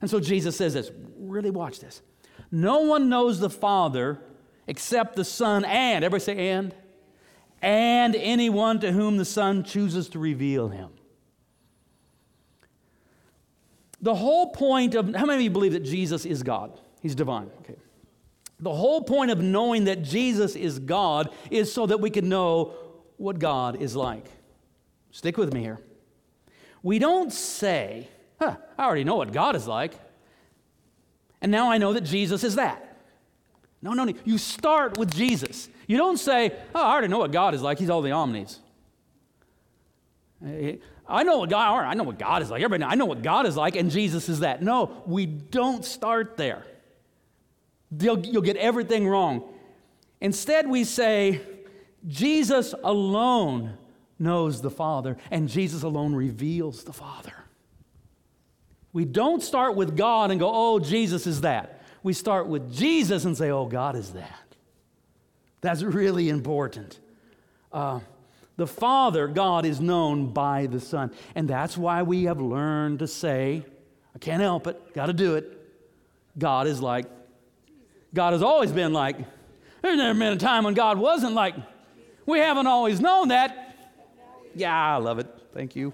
And 0.00 0.10
so 0.10 0.20
Jesus 0.20 0.56
says 0.56 0.74
this 0.74 0.90
really 1.18 1.50
watch 1.50 1.80
this. 1.80 2.02
No 2.50 2.80
one 2.80 3.08
knows 3.08 3.40
the 3.40 3.50
Father 3.50 4.20
except 4.66 5.16
the 5.16 5.24
Son 5.24 5.64
and, 5.64 6.04
everybody 6.04 6.24
say 6.24 6.48
and, 6.50 6.74
and 7.62 8.14
anyone 8.14 8.80
to 8.80 8.92
whom 8.92 9.16
the 9.16 9.24
Son 9.24 9.64
chooses 9.64 10.08
to 10.10 10.18
reveal 10.18 10.68
him. 10.68 10.90
The 14.00 14.14
whole 14.14 14.50
point 14.50 14.94
of, 14.94 15.14
how 15.14 15.24
many 15.24 15.38
of 15.38 15.42
you 15.42 15.50
believe 15.50 15.72
that 15.72 15.84
Jesus 15.84 16.24
is 16.24 16.42
God? 16.42 16.78
He's 17.00 17.14
divine. 17.14 17.50
Okay. 17.60 17.76
The 18.60 18.72
whole 18.72 19.02
point 19.02 19.30
of 19.30 19.40
knowing 19.40 19.84
that 19.84 20.02
Jesus 20.02 20.54
is 20.54 20.78
God 20.78 21.30
is 21.50 21.72
so 21.72 21.86
that 21.86 22.00
we 22.00 22.10
can 22.10 22.28
know 22.28 22.74
what 23.16 23.38
God 23.38 23.80
is 23.80 23.96
like. 23.96 24.26
Stick 25.10 25.36
with 25.36 25.52
me 25.52 25.60
here. 25.60 25.80
We 26.82 26.98
don't 26.98 27.32
say, 27.32 28.08
huh, 28.40 28.56
I 28.78 28.84
already 28.84 29.04
know 29.04 29.16
what 29.16 29.32
God 29.32 29.56
is 29.56 29.66
like, 29.66 29.94
and 31.40 31.50
now 31.52 31.70
I 31.70 31.78
know 31.78 31.92
that 31.92 32.02
Jesus 32.02 32.44
is 32.44 32.56
that. 32.56 32.98
No, 33.82 33.92
no, 33.92 34.04
no. 34.04 34.14
You 34.24 34.38
start 34.38 34.98
with 34.98 35.14
Jesus. 35.14 35.68
You 35.86 35.96
don't 35.96 36.18
say, 36.18 36.52
oh, 36.74 36.80
I 36.80 36.92
already 36.92 37.08
know 37.08 37.18
what 37.18 37.32
God 37.32 37.54
is 37.54 37.62
like. 37.62 37.78
He's 37.78 37.90
all 37.90 38.02
the 38.02 38.10
omnis. 38.10 38.58
Eh, 40.44 40.76
I 41.08 41.22
know 41.22 41.38
what 41.38 41.50
God, 41.50 41.84
I 41.84 41.94
know 41.94 42.02
what 42.02 42.18
God 42.18 42.42
is 42.42 42.50
like. 42.50 42.62
Everybody, 42.62 42.90
I 42.90 42.96
know 42.96 43.06
what 43.06 43.22
God 43.22 43.46
is 43.46 43.56
like, 43.56 43.76
and 43.76 43.90
Jesus 43.90 44.28
is 44.28 44.40
that. 44.40 44.62
No, 44.62 45.02
we 45.06 45.26
don't 45.26 45.84
start 45.84 46.36
there. 46.36 46.66
You'll, 47.96 48.18
you'll 48.26 48.42
get 48.42 48.56
everything 48.56 49.06
wrong. 49.06 49.48
Instead, 50.20 50.68
we 50.68 50.82
say, 50.84 51.40
Jesus 52.06 52.74
alone 52.84 53.76
knows 54.18 54.60
the 54.60 54.70
Father, 54.70 55.16
and 55.30 55.48
Jesus 55.48 55.82
alone 55.82 56.14
reveals 56.14 56.84
the 56.84 56.92
Father. 56.92 57.32
We 58.92 59.04
don't 59.04 59.42
start 59.42 59.76
with 59.76 59.96
God 59.96 60.30
and 60.30 60.40
go, 60.40 60.50
oh, 60.52 60.78
Jesus 60.78 61.26
is 61.26 61.42
that. 61.42 61.82
We 62.02 62.12
start 62.12 62.46
with 62.46 62.74
Jesus 62.74 63.24
and 63.24 63.36
say, 63.36 63.50
oh, 63.50 63.66
God 63.66 63.96
is 63.96 64.12
that. 64.12 64.46
That's 65.60 65.82
really 65.82 66.28
important. 66.28 66.98
Uh, 67.72 68.00
the 68.56 68.66
Father, 68.66 69.28
God, 69.28 69.66
is 69.66 69.80
known 69.80 70.32
by 70.32 70.66
the 70.66 70.80
Son. 70.80 71.12
And 71.34 71.48
that's 71.48 71.76
why 71.76 72.02
we 72.04 72.24
have 72.24 72.40
learned 72.40 73.00
to 73.00 73.06
say, 73.06 73.64
I 74.14 74.18
can't 74.18 74.40
help 74.40 74.66
it, 74.66 74.94
got 74.94 75.06
to 75.06 75.12
do 75.12 75.34
it. 75.34 75.52
God 76.38 76.66
is 76.66 76.80
like, 76.80 77.06
God 78.14 78.32
has 78.32 78.42
always 78.42 78.72
been 78.72 78.92
like. 78.94 79.18
There's 79.82 79.98
never 79.98 80.18
been 80.18 80.32
a 80.32 80.36
time 80.38 80.64
when 80.64 80.74
God 80.74 80.96
wasn't 80.96 81.34
like. 81.34 81.54
We 82.26 82.40
haven't 82.40 82.66
always 82.66 83.00
known 83.00 83.28
that. 83.28 83.76
Yeah, 84.54 84.74
I 84.74 84.96
love 84.96 85.20
it. 85.20 85.28
Thank 85.54 85.76
you. 85.76 85.92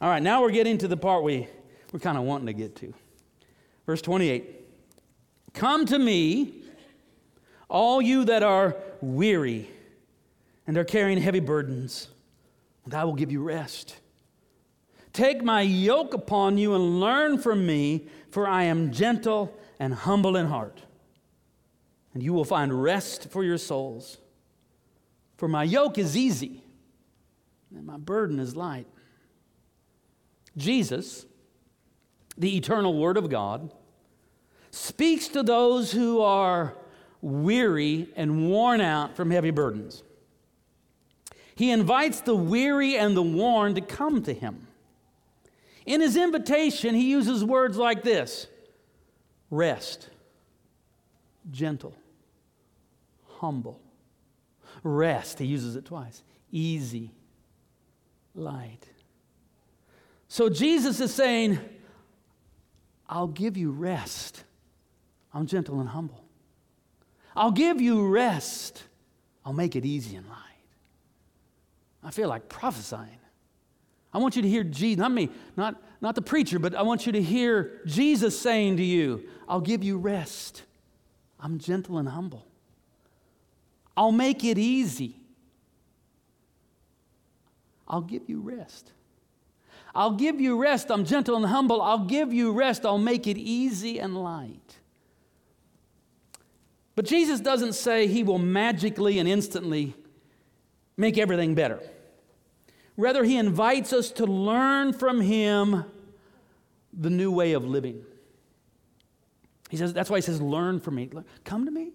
All 0.00 0.08
right, 0.08 0.22
now 0.22 0.42
we're 0.42 0.50
getting 0.50 0.76
to 0.78 0.88
the 0.88 0.96
part 0.96 1.22
we, 1.22 1.48
we're 1.92 2.00
kind 2.00 2.18
of 2.18 2.24
wanting 2.24 2.46
to 2.46 2.52
get 2.52 2.76
to. 2.76 2.92
Verse 3.86 4.02
28 4.02 4.56
Come 5.54 5.86
to 5.86 5.98
me, 5.98 6.62
all 7.68 8.02
you 8.02 8.24
that 8.24 8.42
are 8.42 8.76
weary 9.00 9.68
and 10.66 10.76
are 10.76 10.84
carrying 10.84 11.20
heavy 11.20 11.40
burdens, 11.40 12.08
and 12.84 12.94
I 12.94 13.04
will 13.04 13.14
give 13.14 13.32
you 13.32 13.42
rest. 13.42 13.96
Take 15.12 15.42
my 15.42 15.62
yoke 15.62 16.14
upon 16.14 16.58
you 16.58 16.74
and 16.74 17.00
learn 17.00 17.38
from 17.38 17.66
me, 17.66 18.06
for 18.30 18.46
I 18.46 18.64
am 18.64 18.92
gentle 18.92 19.56
and 19.80 19.94
humble 19.94 20.36
in 20.36 20.46
heart, 20.46 20.82
and 22.14 22.22
you 22.22 22.32
will 22.32 22.44
find 22.44 22.82
rest 22.82 23.30
for 23.30 23.42
your 23.42 23.58
souls. 23.58 24.18
For 25.38 25.46
my 25.46 25.62
yoke 25.62 25.98
is 25.98 26.16
easy, 26.16 26.64
and 27.74 27.86
my 27.86 27.96
burden 27.96 28.40
is 28.40 28.56
light. 28.56 28.88
Jesus, 30.56 31.26
the 32.36 32.56
eternal 32.56 32.98
Word 32.98 33.16
of 33.16 33.30
God, 33.30 33.72
speaks 34.72 35.28
to 35.28 35.44
those 35.44 35.92
who 35.92 36.20
are 36.20 36.74
weary 37.22 38.08
and 38.16 38.48
worn 38.50 38.80
out 38.80 39.14
from 39.14 39.30
heavy 39.30 39.52
burdens. 39.52 40.02
He 41.54 41.70
invites 41.70 42.20
the 42.20 42.36
weary 42.36 42.96
and 42.96 43.16
the 43.16 43.22
worn 43.22 43.76
to 43.76 43.80
come 43.80 44.24
to 44.24 44.34
him. 44.34 44.66
In 45.86 46.00
his 46.00 46.16
invitation, 46.16 46.96
he 46.96 47.10
uses 47.10 47.44
words 47.44 47.76
like 47.76 48.02
this 48.02 48.48
rest, 49.52 50.08
gentle, 51.52 51.94
humble. 53.38 53.80
Rest, 54.96 55.38
he 55.38 55.46
uses 55.46 55.76
it 55.76 55.84
twice. 55.84 56.22
Easy, 56.50 57.12
light. 58.34 58.88
So 60.28 60.48
Jesus 60.48 61.00
is 61.00 61.14
saying, 61.14 61.58
I'll 63.08 63.26
give 63.26 63.56
you 63.56 63.70
rest. 63.70 64.44
I'm 65.32 65.46
gentle 65.46 65.80
and 65.80 65.88
humble. 65.88 66.24
I'll 67.36 67.52
give 67.52 67.80
you 67.80 68.08
rest. 68.08 68.82
I'll 69.44 69.52
make 69.52 69.76
it 69.76 69.84
easy 69.84 70.16
and 70.16 70.26
light. 70.26 70.36
I 72.02 72.10
feel 72.10 72.28
like 72.28 72.48
prophesying. 72.48 73.18
I 74.12 74.18
want 74.18 74.36
you 74.36 74.42
to 74.42 74.48
hear 74.48 74.64
Jesus, 74.64 74.98
not 74.98 75.12
me, 75.12 75.28
not, 75.56 75.80
not 76.00 76.14
the 76.14 76.22
preacher, 76.22 76.58
but 76.58 76.74
I 76.74 76.82
want 76.82 77.06
you 77.06 77.12
to 77.12 77.22
hear 77.22 77.80
Jesus 77.86 78.38
saying 78.38 78.78
to 78.78 78.82
you, 78.82 79.28
I'll 79.48 79.60
give 79.60 79.84
you 79.84 79.98
rest. 79.98 80.62
I'm 81.38 81.58
gentle 81.58 81.98
and 81.98 82.08
humble. 82.08 82.47
I'll 83.98 84.12
make 84.12 84.44
it 84.44 84.58
easy. 84.58 85.16
I'll 87.88 88.00
give 88.00 88.28
you 88.28 88.40
rest. 88.40 88.92
I'll 89.92 90.12
give 90.12 90.40
you 90.40 90.56
rest. 90.56 90.88
I'm 90.88 91.04
gentle 91.04 91.34
and 91.34 91.44
humble. 91.44 91.82
I'll 91.82 92.04
give 92.04 92.32
you 92.32 92.52
rest. 92.52 92.86
I'll 92.86 92.96
make 92.96 93.26
it 93.26 93.36
easy 93.36 93.98
and 93.98 94.22
light. 94.22 94.76
But 96.94 97.06
Jesus 97.06 97.40
doesn't 97.40 97.72
say 97.72 98.06
he 98.06 98.22
will 98.22 98.38
magically 98.38 99.18
and 99.18 99.28
instantly 99.28 99.96
make 100.96 101.18
everything 101.18 101.56
better. 101.56 101.80
Rather, 102.96 103.24
he 103.24 103.36
invites 103.36 103.92
us 103.92 104.12
to 104.12 104.26
learn 104.26 104.92
from 104.92 105.20
him 105.20 105.84
the 106.92 107.10
new 107.10 107.32
way 107.32 107.54
of 107.54 107.64
living. 107.64 108.04
He 109.70 109.76
says, 109.76 109.92
that's 109.92 110.08
why 110.08 110.18
he 110.18 110.22
says, 110.22 110.40
learn 110.40 110.78
from 110.78 110.94
me. 110.94 111.10
Come 111.42 111.64
to 111.64 111.72
me. 111.72 111.90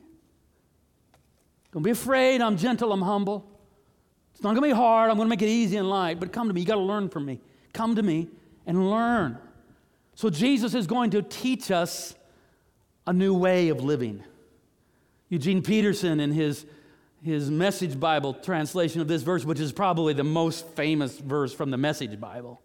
Don't 1.74 1.84
be 1.84 1.92
afraid. 1.92 2.42
I'm 2.42 2.58
gentle. 2.58 2.94
I'm 2.94 3.02
humble. 3.02 3.46
It's 4.34 4.44
not 4.44 4.56
going 4.56 4.70
to 4.70 4.76
be 4.76 4.80
hard. 4.80 5.10
I'm 5.10 5.18
going 5.18 5.28
to 5.28 5.30
make 5.30 5.42
it 5.42 5.50
easy 5.50 5.78
and 5.78 5.90
light, 5.90 6.20
but 6.20 6.32
come 6.32 6.48
to 6.48 6.54
me. 6.54 6.62
You 6.62 6.68
got 6.68 6.76
to 6.76 6.82
learn 6.82 7.10
from 7.10 7.26
me. 7.26 7.42
Come 7.74 7.96
to 7.96 8.04
me 8.04 8.30
and 8.66 8.90
learn. 8.90 9.38
So 10.16 10.30
Jesus 10.30 10.74
is 10.76 10.88
going 10.88 11.12
to 11.12 11.22
teach 11.22 11.72
us 11.72 12.16
a 13.06 13.14
new 13.14 13.34
way 13.34 13.70
of 13.70 13.84
living. 13.84 14.24
Eugene 15.30 15.62
Peterson, 15.62 16.20
in 16.20 16.32
his 16.32 16.66
his 17.24 17.50
Message 17.50 18.00
Bible 18.00 18.34
translation 18.34 19.00
of 19.00 19.08
this 19.08 19.24
verse, 19.24 19.46
which 19.46 19.60
is 19.60 19.72
probably 19.72 20.14
the 20.14 20.24
most 20.24 20.68
famous 20.76 21.18
verse 21.18 21.54
from 21.54 21.72
the 21.72 21.78
Message 21.78 22.20
Bible. 22.20 22.62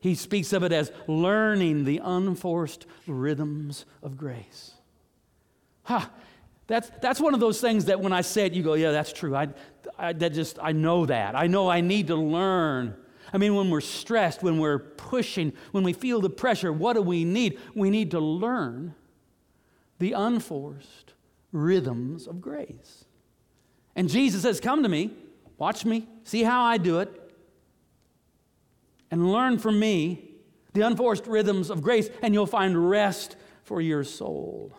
He 0.00 0.14
speaks 0.14 0.52
of 0.52 0.62
it 0.62 0.72
as 0.72 0.92
learning 1.08 1.84
the 1.84 2.00
unforced 2.02 2.86
rhythms 3.08 3.84
of 4.02 4.16
grace. 4.16 4.72
Ha! 5.84 6.08
That's, 6.66 6.90
that's 7.00 7.20
one 7.20 7.34
of 7.34 7.40
those 7.40 7.60
things 7.60 7.84
that 7.84 8.00
when 8.00 8.12
I 8.12 8.22
say 8.22 8.46
it, 8.46 8.54
you 8.54 8.62
go, 8.62 8.74
yeah, 8.74 8.90
that's 8.90 9.12
true. 9.12 9.36
I, 9.36 9.48
I, 9.98 10.12
that 10.14 10.32
just, 10.32 10.58
I 10.60 10.72
know 10.72 11.06
that. 11.06 11.36
I 11.36 11.46
know 11.46 11.68
I 11.68 11.80
need 11.80 12.08
to 12.08 12.16
learn. 12.16 12.96
I 13.32 13.38
mean, 13.38 13.54
when 13.54 13.70
we're 13.70 13.80
stressed, 13.80 14.42
when 14.42 14.58
we're 14.58 14.78
pushing, 14.78 15.52
when 15.72 15.84
we 15.84 15.92
feel 15.92 16.20
the 16.20 16.30
pressure, 16.30 16.72
what 16.72 16.94
do 16.94 17.02
we 17.02 17.24
need? 17.24 17.60
We 17.74 17.90
need 17.90 18.10
to 18.12 18.20
learn 18.20 18.94
the 19.98 20.12
unforced 20.12 21.14
rhythms 21.52 22.26
of 22.26 22.40
grace. 22.40 23.04
And 23.94 24.08
Jesus 24.08 24.42
says, 24.42 24.60
Come 24.60 24.82
to 24.82 24.88
me, 24.88 25.12
watch 25.58 25.84
me, 25.84 26.06
see 26.24 26.42
how 26.42 26.62
I 26.62 26.78
do 26.78 26.98
it, 26.98 27.32
and 29.10 29.32
learn 29.32 29.58
from 29.58 29.78
me 29.78 30.30
the 30.74 30.82
unforced 30.82 31.26
rhythms 31.26 31.70
of 31.70 31.80
grace, 31.80 32.10
and 32.22 32.34
you'll 32.34 32.46
find 32.46 32.90
rest 32.90 33.36
for 33.62 33.80
your 33.80 34.04
soul. 34.04 34.72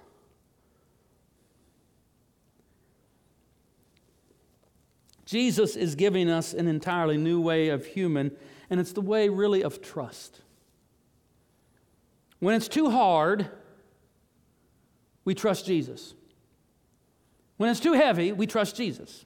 Jesus 5.27 5.75
is 5.75 5.95
giving 5.95 6.29
us 6.29 6.53
an 6.53 6.67
entirely 6.67 7.17
new 7.17 7.41
way 7.41 7.67
of 7.67 7.85
human, 7.85 8.31
and 8.69 8.79
it's 8.79 8.93
the 8.93 9.01
way 9.01 9.27
really 9.27 9.61
of 9.61 9.81
trust. 9.81 10.39
When 12.39 12.55
it's 12.55 12.69
too 12.69 12.89
hard, 12.89 13.49
we 15.25 15.35
trust 15.35 15.65
Jesus. 15.65 16.13
When 17.57 17.69
it's 17.69 17.81
too 17.81 17.91
heavy, 17.91 18.31
we 18.31 18.47
trust 18.47 18.77
Jesus. 18.77 19.25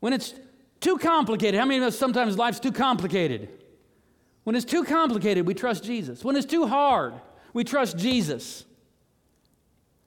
When 0.00 0.12
it's 0.12 0.34
too 0.80 0.98
complicated. 0.98 1.58
How 1.58 1.66
many 1.66 1.78
of 1.78 1.84
us 1.84 1.96
sometimes 1.96 2.36
life's 2.36 2.60
too 2.60 2.72
complicated? 2.72 3.48
When 4.42 4.56
it's 4.56 4.64
too 4.64 4.82
complicated, 4.82 5.46
we 5.46 5.54
trust 5.54 5.84
Jesus. 5.84 6.24
When 6.24 6.34
it's 6.34 6.46
too 6.46 6.66
hard, 6.66 7.14
we 7.52 7.62
trust 7.62 7.96
Jesus. 7.96 8.64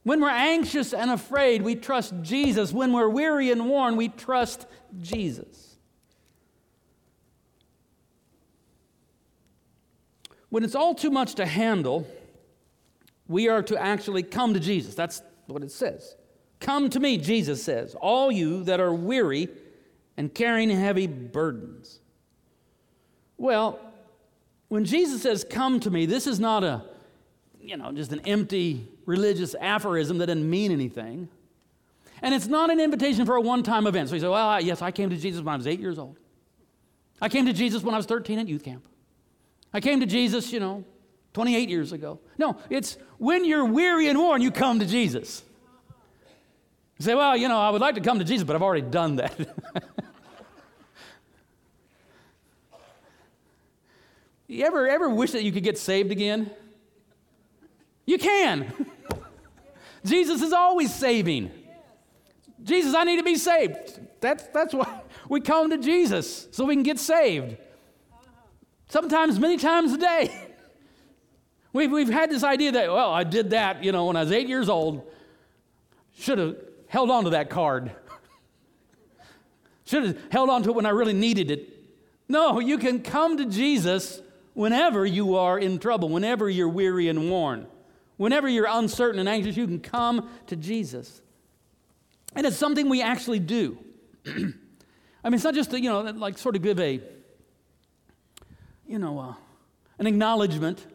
When 0.03 0.19
we're 0.19 0.29
anxious 0.29 0.93
and 0.93 1.11
afraid, 1.11 1.61
we 1.61 1.75
trust 1.75 2.13
Jesus. 2.21 2.73
When 2.73 2.91
we're 2.91 3.09
weary 3.09 3.51
and 3.51 3.69
worn, 3.69 3.95
we 3.95 4.09
trust 4.09 4.65
Jesus. 4.99 5.77
When 10.49 10.63
it's 10.63 10.75
all 10.75 10.95
too 10.95 11.11
much 11.11 11.35
to 11.35 11.45
handle, 11.45 12.07
we 13.27 13.47
are 13.47 13.63
to 13.63 13.81
actually 13.81 14.23
come 14.23 14.53
to 14.53 14.59
Jesus. 14.59 14.95
That's 14.95 15.21
what 15.47 15.63
it 15.63 15.71
says. 15.71 16.15
Come 16.59 16.89
to 16.89 16.99
me, 16.99 17.17
Jesus 17.17 17.63
says, 17.63 17.95
all 17.95 18.31
you 18.31 18.63
that 18.65 18.79
are 18.79 18.93
weary 18.93 19.49
and 20.17 20.33
carrying 20.33 20.69
heavy 20.69 21.07
burdens. 21.07 21.99
Well, 23.37 23.79
when 24.67 24.85
Jesus 24.85 25.23
says, 25.23 25.43
Come 25.49 25.79
to 25.81 25.89
me, 25.89 26.05
this 26.05 26.27
is 26.27 26.39
not 26.39 26.63
a, 26.63 26.83
you 27.63 27.77
know, 27.77 27.91
just 27.91 28.11
an 28.11 28.21
empty 28.21 28.87
religious 29.05 29.55
aphorism 29.59 30.17
that 30.19 30.27
doesn't 30.27 30.49
mean 30.49 30.71
anything. 30.71 31.29
And 32.21 32.35
it's 32.35 32.47
not 32.47 32.69
an 32.69 32.79
invitation 32.79 33.25
for 33.25 33.35
a 33.35 33.41
one 33.41 33.63
time 33.63 33.87
event. 33.87 34.09
So 34.09 34.15
you 34.15 34.21
say, 34.21 34.27
Well, 34.27 34.61
yes, 34.61 34.81
I 34.81 34.91
came 34.91 35.09
to 35.09 35.17
Jesus 35.17 35.41
when 35.41 35.53
I 35.53 35.57
was 35.57 35.67
eight 35.67 35.79
years 35.79 35.97
old. 35.97 36.17
I 37.21 37.29
came 37.29 37.45
to 37.45 37.53
Jesus 37.53 37.83
when 37.83 37.93
I 37.93 37.97
was 37.97 38.05
13 38.05 38.39
at 38.39 38.47
youth 38.47 38.63
camp. 38.63 38.85
I 39.73 39.79
came 39.79 39.99
to 39.99 40.05
Jesus, 40.05 40.51
you 40.51 40.59
know, 40.59 40.83
28 41.33 41.69
years 41.69 41.91
ago. 41.91 42.19
No, 42.37 42.57
it's 42.69 42.97
when 43.17 43.45
you're 43.45 43.65
weary 43.65 44.07
and 44.07 44.17
worn, 44.19 44.41
you 44.41 44.51
come 44.51 44.79
to 44.79 44.85
Jesus. 44.85 45.43
You 46.97 47.05
say, 47.05 47.15
Well, 47.15 47.35
you 47.37 47.47
know, 47.47 47.57
I 47.57 47.69
would 47.69 47.81
like 47.81 47.95
to 47.95 48.01
come 48.01 48.19
to 48.19 48.25
Jesus, 48.25 48.45
but 48.45 48.55
I've 48.55 48.61
already 48.61 48.81
done 48.83 49.15
that. 49.17 49.33
you 54.47 54.63
ever, 54.65 54.87
ever 54.87 55.09
wish 55.09 55.31
that 55.31 55.43
you 55.43 55.51
could 55.51 55.63
get 55.63 55.77
saved 55.79 56.11
again? 56.11 56.51
You 58.11 58.17
can. 58.17 58.73
Jesus 60.05 60.41
is 60.41 60.51
always 60.51 60.93
saving. 60.93 61.49
Jesus, 62.61 62.93
I 62.93 63.05
need 63.05 63.15
to 63.19 63.23
be 63.23 63.35
saved. 63.35 64.01
That's, 64.19 64.43
that's 64.47 64.73
why 64.73 65.03
we 65.29 65.39
come 65.39 65.69
to 65.69 65.77
Jesus, 65.77 66.49
so 66.51 66.65
we 66.65 66.75
can 66.75 66.83
get 66.83 66.99
saved. 66.99 67.55
Sometimes, 68.89 69.39
many 69.39 69.55
times 69.55 69.93
a 69.93 69.97
day. 69.97 70.29
We've, 71.71 71.89
we've 71.89 72.09
had 72.09 72.29
this 72.29 72.43
idea 72.43 72.73
that, 72.73 72.91
well, 72.91 73.13
I 73.13 73.23
did 73.23 73.51
that, 73.51 73.81
you 73.81 73.93
know, 73.93 74.07
when 74.07 74.17
I 74.17 74.23
was 74.23 74.33
eight 74.33 74.49
years 74.49 74.67
old. 74.67 75.09
Should 76.17 76.37
have 76.37 76.57
held 76.89 77.09
on 77.09 77.23
to 77.23 77.29
that 77.29 77.49
card. 77.49 77.91
Should 79.85 80.03
have 80.03 80.17
held 80.29 80.49
on 80.49 80.63
to 80.63 80.71
it 80.71 80.75
when 80.75 80.85
I 80.85 80.89
really 80.89 81.13
needed 81.13 81.49
it. 81.49 81.69
No, 82.27 82.59
you 82.59 82.77
can 82.77 83.03
come 83.03 83.37
to 83.37 83.45
Jesus 83.45 84.21
whenever 84.53 85.05
you 85.05 85.37
are 85.37 85.57
in 85.57 85.79
trouble, 85.79 86.09
whenever 86.09 86.49
you're 86.49 86.67
weary 86.67 87.07
and 87.07 87.29
worn. 87.29 87.67
Whenever 88.21 88.47
you're 88.47 88.67
uncertain 88.69 89.19
and 89.19 89.27
anxious, 89.27 89.57
you 89.57 89.65
can 89.65 89.79
come 89.79 90.29
to 90.45 90.55
Jesus. 90.55 91.23
And 92.35 92.45
it's 92.45 92.55
something 92.55 92.87
we 92.87 93.01
actually 93.01 93.39
do. 93.39 93.79
I 94.27 94.29
mean, 94.29 94.53
it's 95.33 95.43
not 95.43 95.55
just, 95.55 95.73
you 95.73 95.89
know, 95.89 96.01
like 96.01 96.37
sort 96.37 96.55
of 96.55 96.61
give 96.61 96.79
a, 96.79 97.01
you 98.85 98.99
know, 98.99 99.17
uh, 99.17 99.33
an 99.97 100.05
acknowledgement, 100.05 100.85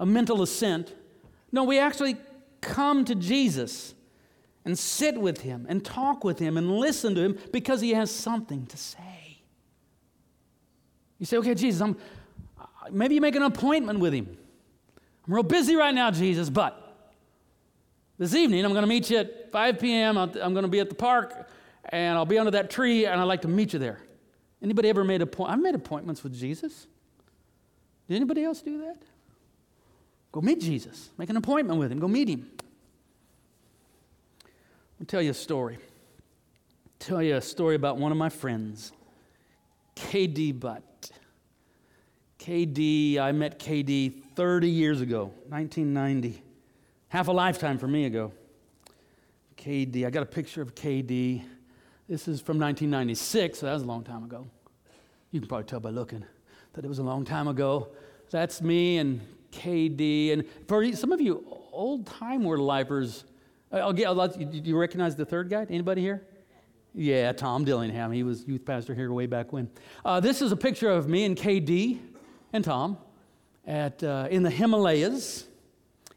a 0.00 0.04
mental 0.04 0.42
assent. 0.42 0.92
No, 1.52 1.62
we 1.62 1.78
actually 1.78 2.16
come 2.60 3.04
to 3.04 3.14
Jesus 3.14 3.94
and 4.64 4.76
sit 4.76 5.16
with 5.16 5.42
him 5.42 5.64
and 5.68 5.84
talk 5.84 6.24
with 6.24 6.40
him 6.40 6.56
and 6.56 6.72
listen 6.72 7.14
to 7.14 7.20
him 7.20 7.38
because 7.52 7.80
he 7.80 7.90
has 7.90 8.10
something 8.10 8.66
to 8.66 8.76
say. 8.76 9.38
You 11.20 11.26
say, 11.26 11.36
okay, 11.36 11.54
Jesus, 11.54 11.80
I'm, 11.80 11.96
maybe 12.90 13.14
you 13.14 13.20
make 13.20 13.36
an 13.36 13.44
appointment 13.44 14.00
with 14.00 14.12
him. 14.12 14.36
I'm 15.30 15.34
real 15.34 15.44
busy 15.44 15.76
right 15.76 15.94
now, 15.94 16.10
Jesus, 16.10 16.50
but 16.50 16.92
this 18.18 18.34
evening 18.34 18.64
I'm 18.64 18.72
going 18.72 18.82
to 18.82 18.88
meet 18.88 19.10
you 19.10 19.18
at 19.18 19.52
5 19.52 19.78
p.m. 19.78 20.18
I'm 20.18 20.32
going 20.32 20.62
to 20.62 20.66
be 20.68 20.80
at 20.80 20.88
the 20.88 20.96
park 20.96 21.48
and 21.84 22.18
I'll 22.18 22.26
be 22.26 22.36
under 22.36 22.50
that 22.50 22.68
tree 22.68 23.06
and 23.06 23.20
I'd 23.20 23.24
like 23.26 23.42
to 23.42 23.48
meet 23.48 23.72
you 23.72 23.78
there. 23.78 24.00
Anybody 24.60 24.88
ever 24.88 25.04
made 25.04 25.22
a 25.22 25.26
point? 25.26 25.52
I've 25.52 25.60
made 25.60 25.76
appointments 25.76 26.24
with 26.24 26.34
Jesus. 26.34 26.88
Did 28.08 28.16
anybody 28.16 28.42
else 28.42 28.60
do 28.60 28.78
that? 28.78 28.96
Go 30.32 30.40
meet 30.40 30.58
Jesus. 30.58 31.10
Make 31.16 31.30
an 31.30 31.36
appointment 31.36 31.78
with 31.78 31.92
him. 31.92 32.00
Go 32.00 32.08
meet 32.08 32.28
him. 32.28 32.50
I'll 34.98 35.06
tell 35.06 35.22
you 35.22 35.30
a 35.30 35.34
story. 35.34 35.76
I'll 35.76 36.92
tell 36.98 37.22
you 37.22 37.36
a 37.36 37.40
story 37.40 37.76
about 37.76 37.98
one 37.98 38.10
of 38.10 38.18
my 38.18 38.30
friends, 38.30 38.90
KD 39.94 40.58
Butt. 40.58 41.12
KD, 42.50 43.16
I 43.20 43.30
met 43.30 43.60
KD 43.60 44.12
30 44.34 44.68
years 44.68 45.00
ago, 45.00 45.26
1990. 45.50 46.42
Half 47.06 47.28
a 47.28 47.32
lifetime 47.32 47.78
for 47.78 47.86
me 47.86 48.06
ago. 48.06 48.32
KD, 49.56 50.04
I 50.04 50.10
got 50.10 50.24
a 50.24 50.26
picture 50.26 50.60
of 50.60 50.74
KD. 50.74 51.44
This 52.08 52.26
is 52.26 52.40
from 52.40 52.58
1996, 52.58 53.60
so 53.60 53.66
that 53.66 53.72
was 53.72 53.84
a 53.84 53.86
long 53.86 54.02
time 54.02 54.24
ago. 54.24 54.48
You 55.30 55.38
can 55.38 55.48
probably 55.48 55.66
tell 55.66 55.78
by 55.78 55.90
looking 55.90 56.24
that 56.72 56.84
it 56.84 56.88
was 56.88 56.98
a 56.98 57.04
long 57.04 57.24
time 57.24 57.46
ago. 57.46 57.90
That's 58.32 58.60
me 58.60 58.98
and 58.98 59.20
KD. 59.52 60.32
And 60.32 60.44
for 60.66 60.92
some 60.92 61.12
of 61.12 61.20
you 61.20 61.44
old 61.70 62.08
time 62.08 62.42
word 62.42 62.58
lifers, 62.58 63.26
I'll 63.70 63.92
get, 63.92 64.12
do 64.12 64.60
you 64.64 64.76
recognize 64.76 65.14
the 65.14 65.24
third 65.24 65.50
guy? 65.50 65.68
Anybody 65.70 66.00
here? 66.00 66.26
Yeah, 66.94 67.30
Tom 67.30 67.64
Dillingham. 67.64 68.10
He 68.10 68.24
was 68.24 68.44
youth 68.48 68.64
pastor 68.64 68.92
here 68.92 69.12
way 69.12 69.26
back 69.26 69.52
when. 69.52 69.70
Uh, 70.04 70.18
this 70.18 70.42
is 70.42 70.50
a 70.50 70.56
picture 70.56 70.90
of 70.90 71.08
me 71.08 71.24
and 71.26 71.36
KD 71.36 72.00
and 72.52 72.64
Tom 72.64 72.98
at, 73.66 74.02
uh, 74.02 74.28
in 74.30 74.42
the 74.42 74.50
Himalayas 74.50 75.46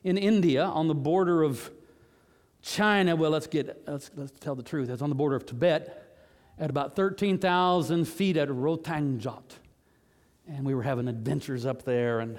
in 0.04 0.18
India 0.18 0.66
on 0.66 0.88
the 0.88 0.96
border 0.96 1.44
of 1.44 1.72
China. 2.62 3.16
Well, 3.16 3.32
let's, 3.32 3.48
get, 3.48 3.84
let's, 3.88 4.12
let's 4.16 4.32
tell 4.40 4.56
the 4.56 4.64
truth. 4.64 4.90
It's 4.90 5.02
on 5.02 5.10
the 5.10 5.16
border 5.16 5.36
of 5.36 5.46
Tibet 5.46 6.00
at 6.60 6.70
about 6.70 6.96
13,000 6.96 8.06
feet 8.06 8.38
at 8.38 8.50
Rohtangjot. 8.50 9.44
And 10.48 10.66
we 10.66 10.76
were 10.76 10.84
having 10.84 11.08
adventures 11.08 11.66
up 11.66 11.84
there, 11.84 12.20
and 12.20 12.38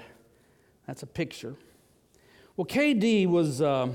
that's 0.85 1.03
a 1.03 1.07
picture. 1.07 1.55
Well, 2.55 2.65
KD 2.65 3.27
was, 3.27 3.61
uh, 3.61 3.87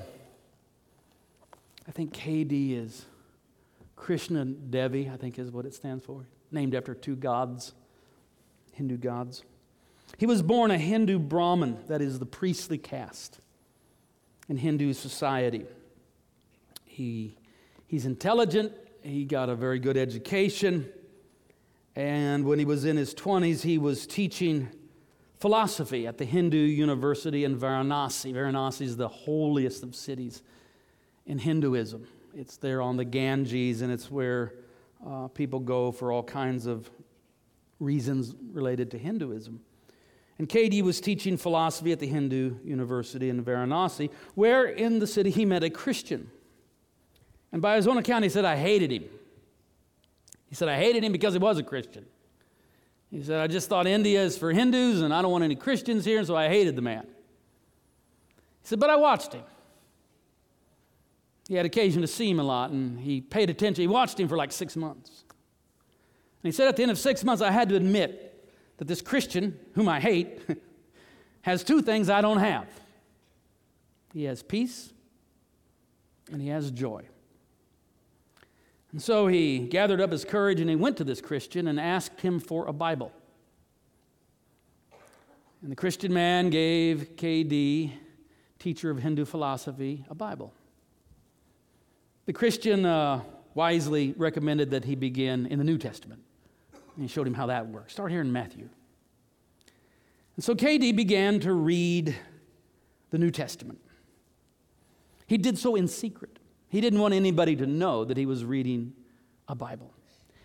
I 1.86 1.92
think 1.92 2.12
KD 2.12 2.76
is 2.76 3.04
Krishna 3.94 4.44
Devi, 4.44 5.08
I 5.08 5.16
think 5.16 5.38
is 5.38 5.50
what 5.50 5.64
it 5.64 5.74
stands 5.74 6.04
for, 6.04 6.26
named 6.50 6.74
after 6.74 6.94
two 6.94 7.16
gods, 7.16 7.72
Hindu 8.72 8.96
gods. 8.96 9.44
He 10.18 10.26
was 10.26 10.42
born 10.42 10.70
a 10.70 10.78
Hindu 10.78 11.18
Brahmin, 11.18 11.78
that 11.88 12.02
is 12.02 12.18
the 12.18 12.26
priestly 12.26 12.78
caste 12.78 13.40
in 14.48 14.56
Hindu 14.56 14.92
society. 14.92 15.64
He, 16.84 17.36
he's 17.86 18.04
intelligent, 18.04 18.72
he 19.02 19.24
got 19.24 19.48
a 19.48 19.54
very 19.54 19.78
good 19.78 19.96
education, 19.96 20.88
and 21.96 22.44
when 22.44 22.58
he 22.58 22.64
was 22.64 22.84
in 22.84 22.96
his 22.96 23.14
20s, 23.14 23.62
he 23.62 23.78
was 23.78 24.06
teaching 24.06 24.68
philosophy 25.38 26.06
at 26.06 26.18
the 26.18 26.24
Hindu 26.24 26.58
University 26.58 27.44
in 27.44 27.58
Varanasi. 27.58 28.34
Varanasi 28.34 28.82
is 28.82 28.96
the 28.96 29.08
holiest 29.08 29.82
of 29.82 29.94
cities 29.94 30.42
in 31.26 31.38
Hinduism. 31.38 32.06
It's 32.34 32.58
there 32.58 32.82
on 32.82 32.96
the 32.96 33.04
Ganges, 33.04 33.80
and 33.82 33.90
it's 33.90 34.10
where 34.10 34.54
uh, 35.06 35.28
people 35.28 35.60
go 35.60 35.90
for 35.90 36.12
all 36.12 36.22
kinds 36.22 36.66
of 36.66 36.90
reasons 37.80 38.34
related 38.52 38.90
to 38.92 38.98
Hinduism. 38.98 39.60
And 40.40 40.48
KD 40.48 40.80
was 40.80 41.02
teaching 41.02 41.36
philosophy 41.36 41.92
at 41.92 41.98
the 41.98 42.06
Hindu 42.06 42.60
University 42.64 43.28
in 43.28 43.44
Varanasi, 43.44 44.08
where 44.34 44.64
in 44.64 44.98
the 44.98 45.06
city 45.06 45.28
he 45.28 45.44
met 45.44 45.62
a 45.62 45.68
Christian. 45.68 46.30
And 47.52 47.60
by 47.60 47.76
his 47.76 47.86
own 47.86 47.98
account, 47.98 48.24
he 48.24 48.30
said, 48.30 48.46
I 48.46 48.56
hated 48.56 48.90
him. 48.90 49.04
He 50.48 50.54
said, 50.54 50.70
I 50.70 50.78
hated 50.78 51.04
him 51.04 51.12
because 51.12 51.34
he 51.34 51.38
was 51.38 51.58
a 51.58 51.62
Christian. 51.62 52.06
He 53.10 53.22
said, 53.22 53.38
I 53.38 53.48
just 53.48 53.68
thought 53.68 53.86
India 53.86 54.22
is 54.22 54.38
for 54.38 54.50
Hindus 54.50 55.02
and 55.02 55.12
I 55.12 55.20
don't 55.20 55.30
want 55.30 55.44
any 55.44 55.56
Christians 55.56 56.06
here, 56.06 56.16
and 56.16 56.26
so 56.26 56.34
I 56.34 56.48
hated 56.48 56.74
the 56.74 56.80
man. 56.80 57.06
He 58.62 58.68
said, 58.68 58.80
but 58.80 58.88
I 58.88 58.96
watched 58.96 59.34
him. 59.34 59.44
He 61.48 61.54
had 61.56 61.66
occasion 61.66 62.00
to 62.00 62.08
see 62.08 62.30
him 62.30 62.40
a 62.40 62.44
lot, 62.44 62.70
and 62.70 62.98
he 62.98 63.20
paid 63.20 63.50
attention. 63.50 63.82
He 63.82 63.88
watched 63.88 64.18
him 64.18 64.26
for 64.26 64.38
like 64.38 64.52
six 64.52 64.74
months. 64.74 65.22
And 66.42 66.50
he 66.50 66.50
said, 66.50 66.66
at 66.66 66.76
the 66.76 66.82
end 66.82 66.92
of 66.92 66.98
six 66.98 67.22
months, 67.24 67.42
I 67.42 67.50
had 67.50 67.68
to 67.68 67.76
admit 67.76 68.28
that 68.80 68.88
this 68.88 69.02
Christian, 69.02 69.60
whom 69.74 69.90
I 69.90 70.00
hate, 70.00 70.40
has 71.42 71.62
two 71.62 71.82
things 71.82 72.08
I 72.08 72.22
don't 72.22 72.38
have 72.38 72.66
he 74.14 74.24
has 74.24 74.42
peace 74.42 74.92
and 76.32 76.40
he 76.40 76.48
has 76.48 76.70
joy. 76.70 77.04
And 78.92 79.00
so 79.00 79.28
he 79.28 79.58
gathered 79.58 80.00
up 80.00 80.10
his 80.10 80.24
courage 80.24 80.60
and 80.60 80.68
he 80.68 80.76
went 80.76 80.96
to 80.96 81.04
this 81.04 81.20
Christian 81.20 81.68
and 81.68 81.78
asked 81.78 82.22
him 82.22 82.40
for 82.40 82.66
a 82.66 82.72
Bible. 82.72 83.12
And 85.62 85.70
the 85.70 85.76
Christian 85.76 86.12
man 86.12 86.48
gave 86.48 87.16
KD, 87.16 87.92
teacher 88.58 88.90
of 88.90 88.98
Hindu 88.98 89.26
philosophy, 89.26 90.06
a 90.08 90.14
Bible. 90.14 90.52
The 92.24 92.32
Christian 92.32 92.86
uh, 92.86 93.20
wisely 93.54 94.14
recommended 94.16 94.70
that 94.70 94.86
he 94.86 94.94
begin 94.94 95.46
in 95.46 95.58
the 95.58 95.64
New 95.64 95.78
Testament. 95.78 96.22
And 97.00 97.08
he 97.08 97.10
showed 97.10 97.26
him 97.26 97.32
how 97.32 97.46
that 97.46 97.66
works. 97.66 97.94
Start 97.94 98.10
here 98.10 98.20
in 98.20 98.30
Matthew. 98.30 98.68
And 100.36 100.44
so 100.44 100.54
KD 100.54 100.94
began 100.94 101.40
to 101.40 101.54
read 101.54 102.14
the 103.08 103.16
New 103.16 103.30
Testament. 103.30 103.78
He 105.26 105.38
did 105.38 105.56
so 105.56 105.76
in 105.76 105.88
secret. 105.88 106.38
He 106.68 106.82
didn't 106.82 107.00
want 107.00 107.14
anybody 107.14 107.56
to 107.56 107.66
know 107.66 108.04
that 108.04 108.18
he 108.18 108.26
was 108.26 108.44
reading 108.44 108.92
a 109.48 109.54
Bible. 109.54 109.94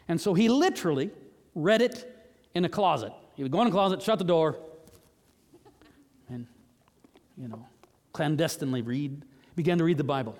And 0.07 0.21
so 0.21 0.33
he 0.33 0.47
literally 0.47 1.11
read 1.55 1.81
it 1.81 2.09
in 2.53 2.63
a 2.63 2.69
closet. 2.69 3.11
He 3.33 3.43
would 3.43 3.51
go 3.51 3.61
in 3.61 3.67
a 3.67 3.71
closet, 3.71 4.01
shut 4.01 4.17
the 4.17 4.23
door, 4.23 4.57
and, 6.29 6.47
you 7.37 7.49
know, 7.49 7.67
clandestinely 8.13 8.81
read, 8.81 9.25
began 9.57 9.77
to 9.79 9.83
read 9.83 9.97
the 9.97 10.05
Bible. 10.05 10.39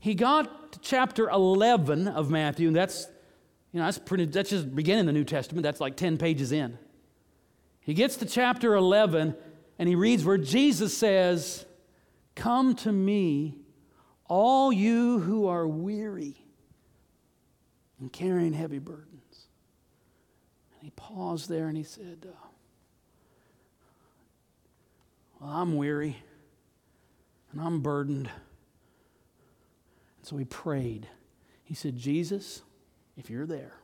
He 0.00 0.14
got 0.14 0.72
to 0.72 0.78
chapter 0.80 1.30
11 1.30 2.08
of 2.08 2.30
Matthew, 2.30 2.66
and 2.66 2.76
that's, 2.76 3.06
you 3.72 3.80
know, 3.80 3.86
that's 3.86 4.00
that's 4.32 4.50
just 4.50 4.74
beginning 4.74 5.06
the 5.06 5.12
New 5.12 5.24
Testament. 5.24 5.62
That's 5.62 5.80
like 5.80 5.96
10 5.96 6.18
pages 6.18 6.52
in. 6.52 6.78
He 7.80 7.94
gets 7.94 8.16
to 8.16 8.26
chapter 8.26 8.74
11, 8.74 9.34
and 9.78 9.88
he 9.88 9.94
reads 9.94 10.24
where 10.24 10.38
Jesus 10.38 10.96
says, 10.96 11.64
Come 12.34 12.74
to 12.76 12.92
me, 12.92 13.56
all 14.26 14.72
you 14.72 15.18
who 15.20 15.46
are 15.46 15.66
weary 15.66 16.36
and 17.98 18.12
carrying 18.12 18.52
heavy 18.52 18.78
burdens. 18.78 19.46
And 20.74 20.82
he 20.82 20.90
paused 20.90 21.48
there 21.48 21.68
and 21.68 21.76
he 21.76 21.82
said, 21.82 22.26
uh, 22.28 22.46
Well, 25.40 25.50
I'm 25.50 25.76
weary 25.76 26.16
and 27.52 27.60
I'm 27.60 27.80
burdened. 27.80 28.26
And 30.16 30.26
so 30.26 30.36
he 30.36 30.44
prayed. 30.44 31.08
He 31.64 31.74
said, 31.74 31.96
Jesus, 31.96 32.62
if 33.18 33.28
you're 33.28 33.46
there, 33.46 33.74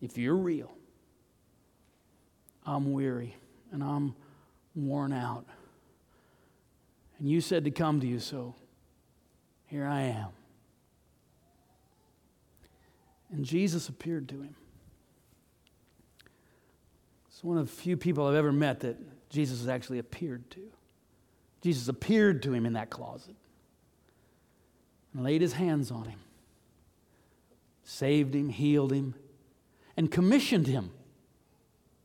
if 0.00 0.16
you're 0.16 0.36
real, 0.36 0.70
I'm 2.64 2.92
weary 2.92 3.34
and 3.72 3.82
I'm 3.82 4.14
worn 4.76 5.12
out. 5.12 5.46
And 7.18 7.28
you 7.28 7.40
said 7.40 7.64
to 7.64 7.70
come 7.70 8.00
to 8.00 8.06
you, 8.06 8.20
so 8.20 8.54
here 9.66 9.86
I 9.86 10.02
am. 10.02 10.28
And 13.32 13.44
Jesus 13.44 13.88
appeared 13.88 14.28
to 14.28 14.42
him. 14.42 14.54
It's 17.28 17.42
one 17.42 17.58
of 17.58 17.66
the 17.66 17.72
few 17.72 17.96
people 17.96 18.26
I've 18.26 18.34
ever 18.34 18.52
met 18.52 18.80
that 18.80 18.96
Jesus 19.30 19.60
has 19.60 19.68
actually 19.68 19.98
appeared 19.98 20.50
to. 20.50 20.60
Jesus 21.60 21.88
appeared 21.88 22.42
to 22.44 22.52
him 22.52 22.66
in 22.66 22.74
that 22.74 22.90
closet 22.90 23.34
and 25.12 25.24
laid 25.24 25.40
his 25.40 25.54
hands 25.54 25.90
on 25.90 26.04
him, 26.04 26.18
saved 27.88 28.34
him, 28.34 28.50
healed 28.50 28.92
him, 28.92 29.14
and 29.96 30.10
commissioned 30.10 30.66
him 30.66 30.90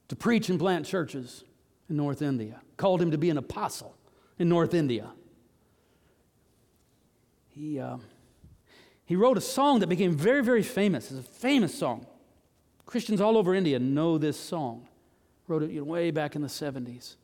to 0.08 0.16
preach 0.16 0.48
and 0.48 0.58
plant 0.58 0.86
churches 0.86 1.44
in 1.90 1.98
North 1.98 2.22
India, 2.22 2.62
called 2.78 3.02
him 3.02 3.12
to 3.12 3.18
be 3.18 3.30
an 3.30 3.38
apostle 3.38 3.94
in 4.40 4.48
North 4.48 4.74
India. 4.74 5.10
He, 7.50 7.82
uh, 7.82 7.98
he 9.04 9.18
wrote 9.18 9.38
a 9.38 9.42
song 9.42 9.80
that 9.82 9.88
became 9.88 10.16
very, 10.16 10.42
very 10.42 10.64
famous. 10.64 11.12
It's 11.12 11.20
a 11.20 11.32
famous 11.32 11.78
song. 11.78 12.08
Christians 12.86 13.20
all 13.20 13.38
over 13.38 13.54
India 13.54 13.78
know 13.78 14.18
this 14.18 14.40
song. 14.40 14.88
Wrote 15.50 15.64
it 15.64 15.72
you 15.72 15.82
know, 15.82 15.86
way 15.86 16.12
back 16.12 16.38
in 16.38 16.42
the 16.42 16.48
70s. 16.48 17.18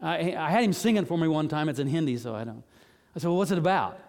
I, 0.00 0.34
I 0.34 0.50
had 0.50 0.64
him 0.64 0.72
singing 0.72 1.04
for 1.04 1.16
me 1.16 1.28
one 1.28 1.46
time. 1.46 1.68
It's 1.68 1.78
in 1.78 1.86
Hindi, 1.86 2.16
so 2.16 2.34
I 2.34 2.42
don't. 2.42 2.64
I 3.14 3.20
said, 3.20 3.28
Well, 3.28 3.38
what's 3.38 3.52
it 3.52 3.58
about? 3.58 3.92
And 3.92 4.02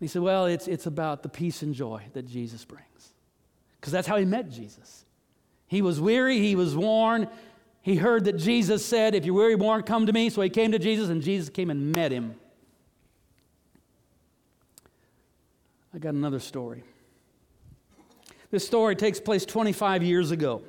he 0.00 0.06
said, 0.06 0.22
Well, 0.22 0.46
it's, 0.46 0.68
it's 0.68 0.86
about 0.86 1.24
the 1.24 1.28
peace 1.28 1.62
and 1.62 1.74
joy 1.74 2.04
that 2.12 2.28
Jesus 2.28 2.64
brings. 2.64 3.13
Because 3.84 3.92
that's 3.92 4.08
how 4.08 4.16
he 4.16 4.24
met 4.24 4.48
Jesus. 4.48 5.04
He 5.66 5.82
was 5.82 6.00
weary, 6.00 6.38
he 6.38 6.56
was 6.56 6.74
worn. 6.74 7.28
He 7.82 7.96
heard 7.96 8.24
that 8.24 8.38
Jesus 8.38 8.82
said, 8.82 9.14
If 9.14 9.26
you're 9.26 9.34
weary, 9.34 9.56
worn, 9.56 9.82
come 9.82 10.06
to 10.06 10.12
me. 10.14 10.30
So 10.30 10.40
he 10.40 10.48
came 10.48 10.72
to 10.72 10.78
Jesus, 10.78 11.10
and 11.10 11.20
Jesus 11.20 11.50
came 11.50 11.68
and 11.68 11.92
met 11.92 12.10
him. 12.10 12.34
I 15.92 15.98
got 15.98 16.14
another 16.14 16.40
story. 16.40 16.82
This 18.50 18.66
story 18.66 18.96
takes 18.96 19.20
place 19.20 19.44
25 19.44 20.02
years 20.02 20.30
ago. 20.30 20.62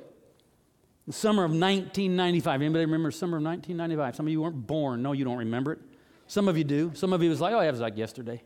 The 1.06 1.14
summer 1.14 1.42
of 1.42 1.52
1995. 1.52 2.60
Anybody 2.60 2.84
remember 2.84 3.10
summer 3.10 3.38
of 3.38 3.44
1995? 3.44 4.14
Some 4.14 4.26
of 4.26 4.30
you 4.30 4.42
weren't 4.42 4.66
born. 4.66 5.00
No, 5.00 5.12
you 5.12 5.24
don't 5.24 5.38
remember 5.38 5.72
it. 5.72 5.78
Some 6.26 6.48
of 6.48 6.58
you 6.58 6.64
do. 6.64 6.92
Some 6.92 7.14
of 7.14 7.22
you 7.22 7.30
was 7.30 7.40
like, 7.40 7.54
oh, 7.54 7.62
yeah, 7.62 7.68
it 7.68 7.72
was 7.72 7.80
like 7.80 7.96
yesterday. 7.96 8.42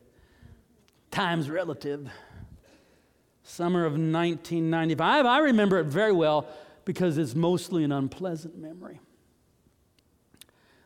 Time's 1.11 1.51
relative. 1.51 2.09
Summer 3.51 3.85
of 3.85 3.95
1995. 3.95 5.27
I 5.27 5.39
remember 5.41 5.81
it 5.81 5.87
very 5.87 6.13
well 6.13 6.47
because 6.85 7.19
it's 7.19 7.35
mostly 7.35 7.83
an 7.83 7.91
unpleasant 7.91 8.57
memory. 8.57 9.01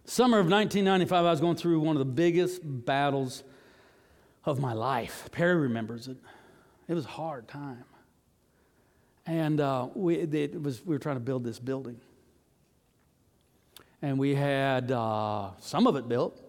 Summer 0.06 0.38
of 0.38 0.46
1995, 0.46 1.26
I 1.26 1.30
was 1.30 1.40
going 1.40 1.56
through 1.56 1.80
one 1.80 1.94
of 1.94 1.98
the 1.98 2.06
biggest 2.06 2.62
battles 2.64 3.44
of 4.46 4.60
my 4.60 4.72
life. 4.72 5.28
Perry 5.30 5.56
remembers 5.56 6.08
it. 6.08 6.16
It 6.88 6.94
was 6.94 7.04
a 7.04 7.08
hard 7.08 7.48
time. 7.48 7.84
And 9.26 9.60
uh, 9.60 9.88
we, 9.94 10.16
it 10.16 10.60
was, 10.60 10.84
we 10.86 10.94
were 10.94 10.98
trying 10.98 11.16
to 11.16 11.20
build 11.20 11.44
this 11.44 11.58
building. 11.58 12.00
And 14.00 14.18
we 14.18 14.34
had 14.34 14.90
uh, 14.90 15.50
some 15.60 15.86
of 15.86 15.96
it 15.96 16.08
built. 16.08 16.42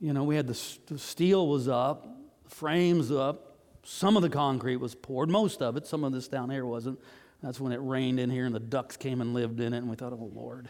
You 0.00 0.12
know, 0.12 0.24
we 0.24 0.34
had 0.34 0.48
the, 0.48 0.60
the 0.86 0.98
steel 0.98 1.46
was 1.46 1.68
up, 1.68 2.08
frames 2.48 3.12
up, 3.12 3.49
some 3.82 4.16
of 4.16 4.22
the 4.22 4.28
concrete 4.28 4.76
was 4.76 4.94
poured, 4.94 5.30
most 5.30 5.62
of 5.62 5.76
it. 5.76 5.86
Some 5.86 6.04
of 6.04 6.12
this 6.12 6.28
down 6.28 6.50
here 6.50 6.66
wasn't. 6.66 6.98
That's 7.42 7.58
when 7.58 7.72
it 7.72 7.78
rained 7.78 8.20
in 8.20 8.30
here 8.30 8.44
and 8.44 8.54
the 8.54 8.60
ducks 8.60 8.96
came 8.96 9.20
and 9.20 9.32
lived 9.32 9.60
in 9.60 9.72
it, 9.72 9.78
and 9.78 9.88
we 9.88 9.96
thought, 9.96 10.12
oh, 10.12 10.30
Lord. 10.34 10.68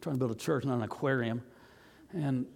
Trying 0.00 0.14
to 0.14 0.18
build 0.18 0.30
a 0.30 0.36
church, 0.36 0.64
not 0.64 0.76
an 0.76 0.82
aquarium. 0.82 1.42
And 2.14 2.46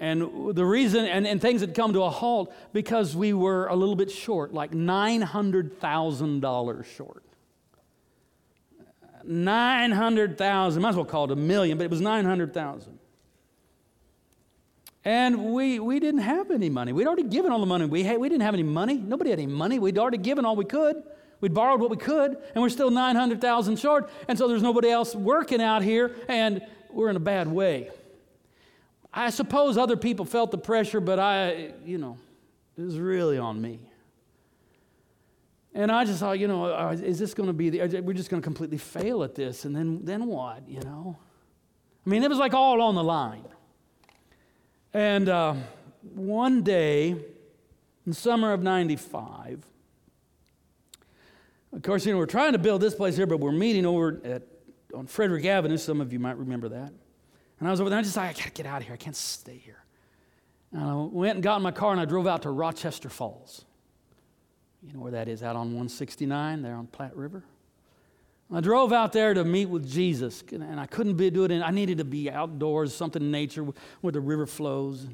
and 0.00 0.54
the 0.54 0.64
reason, 0.64 1.06
and, 1.06 1.26
and 1.26 1.40
things 1.40 1.60
had 1.60 1.74
come 1.74 1.92
to 1.94 2.04
a 2.04 2.10
halt 2.10 2.54
because 2.72 3.16
we 3.16 3.32
were 3.32 3.66
a 3.66 3.74
little 3.74 3.96
bit 3.96 4.12
short, 4.12 4.54
like 4.54 4.70
$900,000 4.70 6.84
short. 6.84 7.24
900,000, 9.24 10.82
might 10.82 10.90
as 10.90 10.96
well 10.96 11.04
call 11.04 11.24
it 11.24 11.32
a 11.32 11.36
million, 11.36 11.78
but 11.78 11.84
it 11.84 11.90
was 11.90 12.00
900,000. 12.00 12.96
And 15.08 15.54
we, 15.54 15.80
we 15.80 16.00
didn't 16.00 16.20
have 16.20 16.50
any 16.50 16.68
money. 16.68 16.92
We'd 16.92 17.06
already 17.06 17.22
given 17.22 17.50
all 17.50 17.60
the 17.60 17.64
money 17.64 17.86
we 17.86 18.02
had. 18.02 18.18
We 18.18 18.28
didn't 18.28 18.42
have 18.42 18.52
any 18.52 18.62
money. 18.62 18.98
Nobody 18.98 19.30
had 19.30 19.38
any 19.38 19.50
money. 19.50 19.78
We'd 19.78 19.96
already 19.96 20.18
given 20.18 20.44
all 20.44 20.54
we 20.54 20.66
could. 20.66 21.02
We'd 21.40 21.54
borrowed 21.54 21.80
what 21.80 21.88
we 21.88 21.96
could, 21.96 22.36
and 22.54 22.62
we're 22.62 22.68
still 22.68 22.90
900,000 22.90 23.78
short. 23.78 24.10
And 24.28 24.36
so 24.36 24.48
there's 24.48 24.60
nobody 24.62 24.90
else 24.90 25.14
working 25.14 25.62
out 25.62 25.82
here, 25.82 26.14
and 26.28 26.60
we're 26.90 27.08
in 27.08 27.16
a 27.16 27.20
bad 27.20 27.48
way. 27.48 27.88
I 29.10 29.30
suppose 29.30 29.78
other 29.78 29.96
people 29.96 30.26
felt 30.26 30.50
the 30.50 30.58
pressure, 30.58 31.00
but 31.00 31.18
I, 31.18 31.72
you 31.86 31.96
know, 31.96 32.18
it 32.76 32.82
was 32.82 32.98
really 32.98 33.38
on 33.38 33.62
me. 33.62 33.80
And 35.72 35.90
I 35.90 36.04
just 36.04 36.20
thought, 36.20 36.38
you 36.38 36.48
know, 36.48 36.66
uh, 36.66 36.90
is 37.02 37.18
this 37.18 37.32
going 37.32 37.46
to 37.46 37.54
be 37.54 37.70
the, 37.70 38.02
we're 38.02 38.12
just 38.12 38.28
going 38.28 38.42
to 38.42 38.46
completely 38.46 38.76
fail 38.76 39.24
at 39.24 39.34
this, 39.34 39.64
and 39.64 39.74
then, 39.74 40.04
then 40.04 40.26
what, 40.26 40.68
you 40.68 40.80
know? 40.80 41.16
I 42.04 42.10
mean, 42.10 42.22
it 42.22 42.28
was 42.28 42.38
like 42.38 42.52
all 42.52 42.82
on 42.82 42.94
the 42.94 43.02
line. 43.02 43.46
And 44.98 45.28
uh, 45.28 45.54
one 46.12 46.64
day, 46.64 47.14
in 48.04 48.12
summer 48.12 48.52
of 48.52 48.64
95, 48.64 49.64
of 51.72 51.82
course, 51.82 52.04
you 52.04 52.10
know, 52.10 52.18
we're 52.18 52.26
trying 52.26 52.50
to 52.50 52.58
build 52.58 52.80
this 52.80 52.96
place 52.96 53.16
here, 53.16 53.28
but 53.28 53.38
we're 53.38 53.52
meeting 53.52 53.86
over 53.86 54.20
at, 54.24 54.42
on 54.92 55.06
Frederick 55.06 55.44
Avenue. 55.44 55.76
Some 55.76 56.00
of 56.00 56.12
you 56.12 56.18
might 56.18 56.36
remember 56.36 56.68
that. 56.70 56.92
And 57.60 57.68
I 57.68 57.70
was 57.70 57.80
over 57.80 57.90
there, 57.90 58.00
I 58.00 58.02
just 58.02 58.16
like, 58.16 58.30
I 58.30 58.32
gotta 58.40 58.50
get 58.50 58.66
out 58.66 58.80
of 58.80 58.88
here. 58.88 58.94
I 58.94 58.96
can't 58.96 59.14
stay 59.14 59.58
here. 59.64 59.84
And 60.72 60.82
I 60.82 60.94
went 60.94 61.36
and 61.36 61.44
got 61.44 61.58
in 61.58 61.62
my 61.62 61.70
car 61.70 61.92
and 61.92 62.00
I 62.00 62.04
drove 62.04 62.26
out 62.26 62.42
to 62.42 62.50
Rochester 62.50 63.08
Falls. 63.08 63.64
You 64.82 64.94
know 64.94 64.98
where 64.98 65.12
that 65.12 65.28
is, 65.28 65.44
out 65.44 65.54
on 65.54 65.66
169, 65.66 66.62
there 66.62 66.74
on 66.74 66.88
Platte 66.88 67.14
River. 67.14 67.44
I 68.50 68.60
drove 68.60 68.92
out 68.92 69.12
there 69.12 69.34
to 69.34 69.44
meet 69.44 69.66
with 69.66 69.90
Jesus, 69.90 70.42
and 70.50 70.80
I 70.80 70.86
couldn't 70.86 71.16
be, 71.16 71.28
do 71.28 71.44
it. 71.44 71.62
I 71.62 71.70
needed 71.70 71.98
to 71.98 72.04
be 72.04 72.30
outdoors, 72.30 72.94
something 72.94 73.20
in 73.20 73.30
nature 73.30 73.66
where 74.00 74.12
the 74.12 74.20
river 74.20 74.46
flows. 74.46 75.06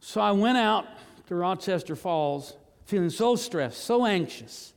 So 0.00 0.22
I 0.22 0.32
went 0.32 0.56
out 0.56 0.86
to 1.26 1.34
Rochester 1.34 1.94
Falls, 1.94 2.54
feeling 2.86 3.10
so 3.10 3.36
stressed, 3.36 3.84
so 3.84 4.06
anxious, 4.06 4.72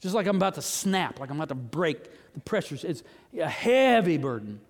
just 0.00 0.14
like 0.14 0.26
I'm 0.26 0.36
about 0.36 0.54
to 0.56 0.62
snap, 0.62 1.18
like 1.18 1.30
I'm 1.30 1.36
about 1.36 1.48
to 1.48 1.54
break 1.54 2.10
the 2.34 2.40
pressure. 2.40 2.76
It's 2.82 3.02
a 3.38 3.48
heavy 3.48 4.18
burden. 4.18 4.60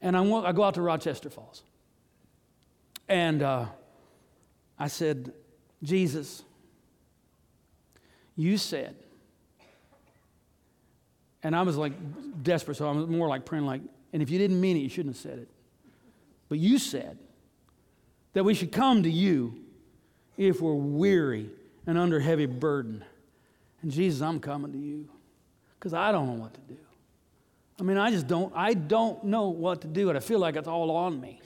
And 0.00 0.16
I, 0.16 0.20
want, 0.20 0.46
I 0.46 0.52
go 0.52 0.62
out 0.62 0.74
to 0.74 0.82
Rochester 0.82 1.30
Falls. 1.30 1.64
And 3.08 3.42
uh, 3.42 3.66
I 4.78 4.86
said, 4.86 5.32
Jesus, 5.82 6.42
you 8.36 8.56
said, 8.56 8.94
and 11.46 11.54
I 11.54 11.62
was 11.62 11.76
like 11.76 11.92
desperate, 12.42 12.76
so 12.76 12.88
I 12.88 12.92
was 12.92 13.06
more 13.06 13.28
like 13.28 13.44
praying, 13.44 13.66
like, 13.66 13.80
and 14.12 14.20
if 14.20 14.30
you 14.30 14.38
didn't 14.38 14.60
mean 14.60 14.76
it, 14.76 14.80
you 14.80 14.88
shouldn't 14.88 15.14
have 15.14 15.22
said 15.22 15.38
it. 15.38 15.48
But 16.48 16.58
you 16.58 16.80
said 16.80 17.18
that 18.32 18.42
we 18.42 18.52
should 18.52 18.72
come 18.72 19.04
to 19.04 19.10
you 19.10 19.54
if 20.36 20.60
we're 20.60 20.74
weary 20.74 21.48
and 21.86 21.96
under 21.96 22.18
heavy 22.18 22.46
burden. 22.46 23.04
And 23.80 23.92
Jesus, 23.92 24.22
I'm 24.22 24.40
coming 24.40 24.72
to 24.72 24.78
you 24.78 25.08
because 25.78 25.94
I 25.94 26.10
don't 26.10 26.26
know 26.26 26.42
what 26.42 26.52
to 26.54 26.60
do. 26.62 26.78
I 27.78 27.84
mean, 27.84 27.96
I 27.96 28.10
just 28.10 28.26
don't, 28.26 28.52
I 28.56 28.74
don't 28.74 29.22
know 29.22 29.50
what 29.50 29.82
to 29.82 29.86
do, 29.86 30.08
and 30.08 30.18
I 30.18 30.20
feel 30.20 30.40
like 30.40 30.56
it's 30.56 30.66
all 30.66 30.90
on 30.90 31.20
me. 31.20 31.40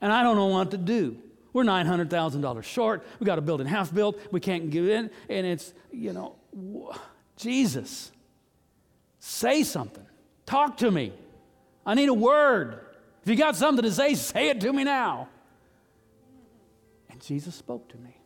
And 0.00 0.12
I 0.12 0.24
don't 0.24 0.34
know 0.34 0.46
what 0.46 0.72
to 0.72 0.78
do. 0.78 1.16
We're 1.52 1.62
$900,000 1.62 2.64
short. 2.64 3.06
We 3.20 3.24
got 3.24 3.38
a 3.38 3.42
building 3.42 3.68
half 3.68 3.94
built. 3.94 4.18
We 4.32 4.40
can't 4.40 4.68
give 4.68 4.88
in. 4.88 5.10
And 5.28 5.46
it's, 5.46 5.72
you 5.92 6.12
know, 6.12 6.34
Jesus, 7.36 8.10
say 9.26 9.64
something. 9.64 10.06
Talk 10.46 10.76
to 10.78 10.90
me. 10.90 11.12
I 11.84 11.94
need 11.94 12.08
a 12.08 12.14
word. 12.14 12.80
If 13.22 13.28
you 13.28 13.36
got 13.36 13.56
something 13.56 13.82
to 13.82 13.90
say, 13.90 14.14
say 14.14 14.48
it 14.48 14.60
to 14.60 14.72
me 14.72 14.84
now. 14.84 15.28
And 17.10 17.20
Jesus 17.20 17.54
spoke 17.54 17.88
to 17.88 17.96
me. 17.98 18.16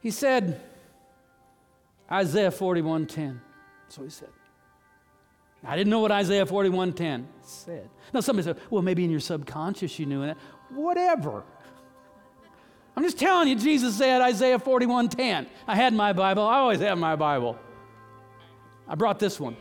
He 0.00 0.10
said, 0.10 0.60
Isaiah 2.10 2.50
41:10. 2.50 3.38
That's 3.84 3.98
what 3.98 4.04
he 4.04 4.10
said. 4.10 4.28
I 5.64 5.76
didn't 5.76 5.90
know 5.90 6.00
what 6.00 6.10
Isaiah 6.10 6.44
41:10 6.44 7.24
said. 7.42 7.88
Now 8.12 8.20
somebody 8.20 8.44
said, 8.44 8.58
well, 8.68 8.82
maybe 8.82 9.04
in 9.04 9.10
your 9.10 9.20
subconscious 9.20 9.98
you 9.98 10.06
knew 10.06 10.24
that. 10.26 10.36
Whatever. 10.70 11.44
I'm 12.96 13.02
just 13.04 13.18
telling 13.18 13.48
you, 13.48 13.56
Jesus 13.56 13.96
said 13.96 14.20
Isaiah 14.20 14.58
41:10. 14.58 15.46
I 15.66 15.76
had 15.76 15.94
my 15.94 16.12
Bible. 16.12 16.44
I 16.44 16.58
always 16.58 16.80
have 16.80 16.98
my 16.98 17.16
Bible. 17.16 17.58
I 18.92 18.94
brought 18.94 19.18
this 19.18 19.40
one. 19.40 19.56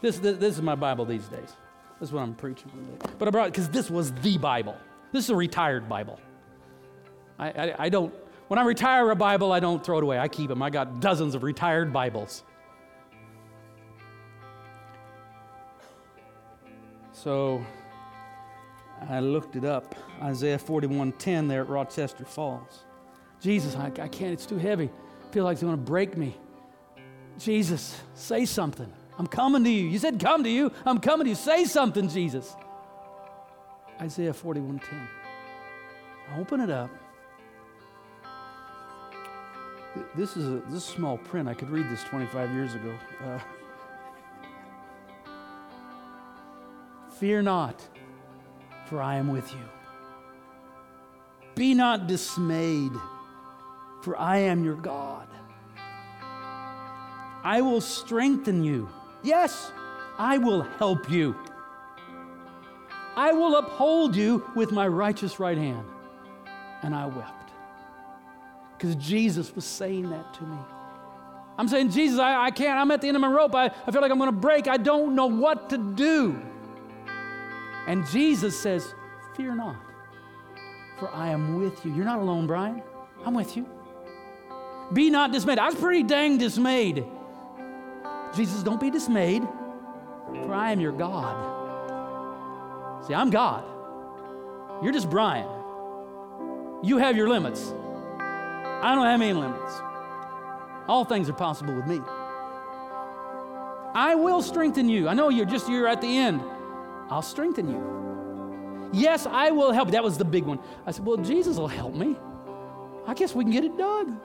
This, 0.00 0.18
this, 0.18 0.38
this 0.38 0.56
is 0.56 0.62
my 0.62 0.74
Bible 0.74 1.04
these 1.04 1.28
days. 1.28 1.56
This 2.00 2.08
is 2.08 2.12
what 2.12 2.22
I'm 2.22 2.34
preaching. 2.34 2.72
But 3.18 3.28
I 3.28 3.30
brought 3.30 3.52
because 3.52 3.68
this 3.68 3.90
was 3.90 4.12
the 4.12 4.38
Bible. 4.38 4.74
This 5.12 5.24
is 5.24 5.30
a 5.30 5.36
retired 5.36 5.90
Bible. 5.90 6.18
I, 7.38 7.48
I, 7.50 7.74
I 7.78 7.88
don't, 7.90 8.14
when 8.48 8.58
I 8.58 8.64
retire 8.64 9.10
a 9.10 9.14
Bible, 9.14 9.52
I 9.52 9.60
don't 9.60 9.84
throw 9.84 9.98
it 9.98 10.02
away. 10.02 10.18
I 10.18 10.26
keep 10.26 10.48
them. 10.48 10.62
I 10.62 10.70
got 10.70 11.00
dozens 11.00 11.34
of 11.34 11.42
retired 11.42 11.92
Bibles. 11.92 12.44
So 17.12 17.64
I 19.06 19.20
looked 19.20 19.54
it 19.54 19.66
up. 19.66 19.94
Isaiah 20.22 20.58
41:10 20.58 21.46
there 21.46 21.60
at 21.60 21.68
Rochester 21.68 22.24
Falls. 22.24 22.84
Jesus, 23.38 23.76
I, 23.76 23.86
I 23.86 24.08
can't, 24.08 24.32
it's 24.32 24.46
too 24.46 24.56
heavy. 24.56 24.88
I 24.88 25.32
feel 25.32 25.44
like 25.44 25.54
it's 25.54 25.62
going 25.62 25.76
to 25.76 25.82
break 25.82 26.16
me. 26.16 26.36
Jesus, 27.38 28.00
say 28.14 28.44
something. 28.44 28.92
I'm 29.18 29.26
coming 29.26 29.64
to 29.64 29.70
you. 29.70 29.88
You 29.88 29.98
said 29.98 30.18
come 30.18 30.42
to 30.44 30.50
you. 30.50 30.72
I'm 30.84 30.98
coming 30.98 31.24
to 31.24 31.30
you. 31.30 31.36
Say 31.36 31.64
something, 31.64 32.08
Jesus. 32.08 32.54
Isaiah 34.00 34.32
41:10. 34.32 34.80
Open 36.38 36.60
it 36.60 36.70
up. 36.70 36.90
This 40.16 40.36
is 40.36 40.48
a 40.48 40.62
this 40.70 40.84
small 40.84 41.18
print. 41.18 41.48
I 41.48 41.54
could 41.54 41.70
read 41.70 41.88
this 41.90 42.02
25 42.04 42.50
years 42.52 42.74
ago. 42.74 42.94
Uh, 43.24 43.38
Fear 47.18 47.42
not, 47.42 47.80
for 48.86 49.00
I 49.02 49.16
am 49.16 49.28
with 49.28 49.52
you. 49.52 49.68
Be 51.54 51.74
not 51.74 52.06
dismayed, 52.06 52.92
for 54.02 54.18
I 54.18 54.38
am 54.38 54.64
your 54.64 54.76
God. 54.76 55.28
I 57.44 57.60
will 57.60 57.80
strengthen 57.80 58.62
you. 58.62 58.88
Yes, 59.22 59.72
I 60.18 60.38
will 60.38 60.62
help 60.62 61.10
you. 61.10 61.36
I 63.16 63.32
will 63.32 63.56
uphold 63.56 64.16
you 64.16 64.48
with 64.54 64.72
my 64.72 64.86
righteous 64.86 65.38
right 65.38 65.58
hand. 65.58 65.86
And 66.82 66.94
I 66.94 67.06
wept. 67.06 67.50
Because 68.76 68.96
Jesus 68.96 69.54
was 69.54 69.64
saying 69.64 70.10
that 70.10 70.34
to 70.34 70.42
me. 70.44 70.56
I'm 71.58 71.68
saying, 71.68 71.90
Jesus, 71.90 72.18
I, 72.18 72.46
I 72.46 72.50
can't. 72.50 72.78
I'm 72.78 72.90
at 72.90 73.00
the 73.00 73.08
end 73.08 73.16
of 73.16 73.20
my 73.20 73.30
rope. 73.30 73.54
I, 73.54 73.66
I 73.66 73.90
feel 73.90 74.00
like 74.00 74.10
I'm 74.10 74.18
going 74.18 74.30
to 74.30 74.36
break. 74.36 74.66
I 74.66 74.78
don't 74.78 75.14
know 75.14 75.26
what 75.26 75.70
to 75.70 75.78
do. 75.78 76.40
And 77.86 78.06
Jesus 78.08 78.58
says, 78.58 78.94
Fear 79.36 79.54
not, 79.56 79.76
for 80.98 81.08
I 81.10 81.28
am 81.30 81.58
with 81.58 81.84
you. 81.84 81.94
You're 81.94 82.04
not 82.04 82.18
alone, 82.18 82.46
Brian. 82.46 82.82
I'm 83.24 83.34
with 83.34 83.56
you. 83.56 83.66
Be 84.92 85.10
not 85.10 85.32
dismayed. 85.32 85.58
I 85.58 85.66
was 85.66 85.74
pretty 85.74 86.02
dang 86.02 86.38
dismayed. 86.38 87.04
Jesus, 88.34 88.62
don't 88.62 88.80
be 88.80 88.90
dismayed, 88.90 89.42
for 90.44 90.54
I 90.54 90.72
am 90.72 90.80
your 90.80 90.92
God. 90.92 91.50
See, 93.06 93.14
I'm 93.14 93.30
God. 93.30 93.64
You're 94.82 94.92
just 94.92 95.10
Brian. 95.10 95.48
You 96.82 96.98
have 96.98 97.16
your 97.16 97.28
limits. 97.28 97.72
I 98.18 98.94
don't 98.94 99.06
have 99.06 99.20
any 99.20 99.32
limits. 99.32 99.72
All 100.88 101.04
things 101.04 101.28
are 101.28 101.34
possible 101.34 101.74
with 101.74 101.86
me. 101.86 102.00
I 103.94 104.14
will 104.14 104.42
strengthen 104.42 104.88
you. 104.88 105.08
I 105.08 105.14
know 105.14 105.28
you're 105.28 105.46
just 105.46 105.68
you're 105.68 105.86
at 105.86 106.00
the 106.00 106.16
end. 106.16 106.40
I'll 107.10 107.22
strengthen 107.22 107.68
you. 107.68 108.90
Yes, 108.92 109.26
I 109.26 109.50
will 109.50 109.72
help. 109.72 109.90
That 109.90 110.02
was 110.02 110.18
the 110.18 110.24
big 110.24 110.44
one. 110.44 110.58
I 110.86 110.90
said, 110.90 111.04
Well, 111.04 111.18
Jesus 111.18 111.58
will 111.58 111.68
help 111.68 111.94
me. 111.94 112.16
I 113.06 113.14
guess 113.14 113.34
we 113.34 113.44
can 113.44 113.52
get 113.52 113.64
it 113.64 113.76
done. 113.76 114.20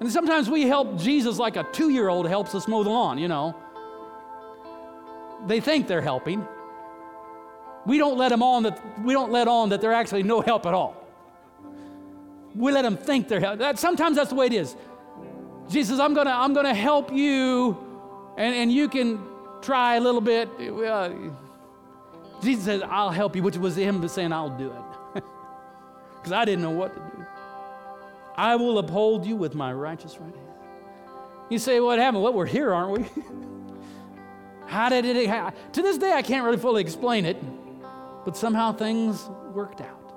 And 0.00 0.10
sometimes 0.10 0.50
we 0.50 0.62
help 0.62 0.98
Jesus 0.98 1.38
like 1.38 1.56
a 1.56 1.64
two 1.72 1.90
year 1.90 2.08
old 2.08 2.28
helps 2.28 2.54
us 2.54 2.68
mow 2.68 2.82
the 2.82 2.90
lawn, 2.90 3.18
you 3.18 3.28
know. 3.28 3.54
They 5.46 5.60
think 5.60 5.86
they're 5.86 6.02
helping. 6.02 6.46
We 7.86 7.98
don't 7.98 8.16
let 8.16 8.30
them 8.30 8.42
on 8.42 8.62
that 8.64 8.80
we 9.04 9.12
don't 9.12 9.30
let 9.30 9.46
on 9.46 9.68
that 9.68 9.80
they're 9.80 9.92
actually 9.92 10.22
no 10.22 10.40
help 10.40 10.66
at 10.66 10.74
all. 10.74 10.96
We 12.54 12.72
let 12.72 12.82
them 12.82 12.96
think 12.96 13.28
they're 13.28 13.40
help. 13.40 13.58
That, 13.58 13.78
sometimes 13.78 14.16
that's 14.16 14.30
the 14.30 14.36
way 14.36 14.46
it 14.46 14.52
is. 14.52 14.76
Jesus, 15.68 15.98
I'm 15.98 16.14
gonna 16.14 16.30
I'm 16.30 16.54
gonna 16.54 16.74
help 16.74 17.12
you, 17.12 17.76
and, 18.36 18.54
and 18.54 18.72
you 18.72 18.88
can 18.88 19.20
try 19.60 19.96
a 19.96 20.00
little 20.00 20.20
bit. 20.20 20.48
Jesus 22.42 22.64
says, 22.64 22.82
I'll 22.84 23.10
help 23.10 23.34
you, 23.34 23.42
which 23.42 23.56
was 23.56 23.76
him 23.76 24.06
saying, 24.08 24.32
I'll 24.32 24.56
do 24.56 24.70
it. 24.70 25.22
Because 26.16 26.32
I 26.32 26.46
didn't 26.46 26.62
know 26.62 26.70
what 26.70 26.94
to 26.94 27.00
do. 27.00 27.13
I 28.36 28.56
will 28.56 28.78
uphold 28.78 29.26
you 29.26 29.36
with 29.36 29.54
my 29.54 29.72
righteous 29.72 30.18
right 30.18 30.34
hand. 30.34 30.48
You 31.50 31.58
say, 31.58 31.80
What 31.80 31.98
happened? 31.98 32.22
Well, 32.22 32.32
we're 32.32 32.46
here, 32.46 32.72
aren't 32.72 33.00
we? 33.00 33.22
how 34.66 34.88
did 34.88 35.04
it 35.04 35.28
happen? 35.28 35.58
To 35.72 35.82
this 35.82 35.98
day, 35.98 36.12
I 36.12 36.22
can't 36.22 36.44
really 36.44 36.56
fully 36.56 36.82
explain 36.82 37.24
it, 37.26 37.36
but 38.24 38.36
somehow 38.36 38.72
things 38.72 39.28
worked 39.52 39.80
out. 39.80 40.12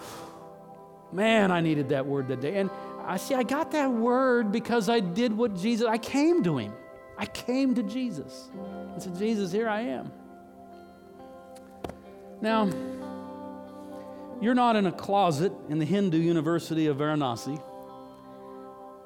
Man, 1.12 1.50
I 1.50 1.60
needed 1.60 1.90
that 1.90 2.06
word 2.06 2.28
that 2.28 2.40
day. 2.40 2.56
And 2.56 2.70
I 3.06 3.16
see, 3.16 3.34
I 3.34 3.42
got 3.42 3.72
that 3.72 3.90
word 3.90 4.52
because 4.52 4.88
I 4.88 5.00
did 5.00 5.36
what 5.36 5.56
Jesus, 5.56 5.86
I 5.86 5.98
came 5.98 6.42
to 6.44 6.58
him. 6.58 6.72
I 7.18 7.26
came 7.26 7.74
to 7.74 7.82
Jesus 7.82 8.48
and 8.54 9.02
said, 9.02 9.18
Jesus, 9.18 9.52
here 9.52 9.68
I 9.68 9.80
am. 9.82 10.10
Now, 12.40 12.70
you're 14.40 14.54
not 14.54 14.76
in 14.76 14.86
a 14.86 14.92
closet 14.92 15.52
in 15.68 15.78
the 15.78 15.84
Hindu 15.84 16.18
University 16.18 16.86
of 16.86 16.96
Varanasi, 16.98 17.62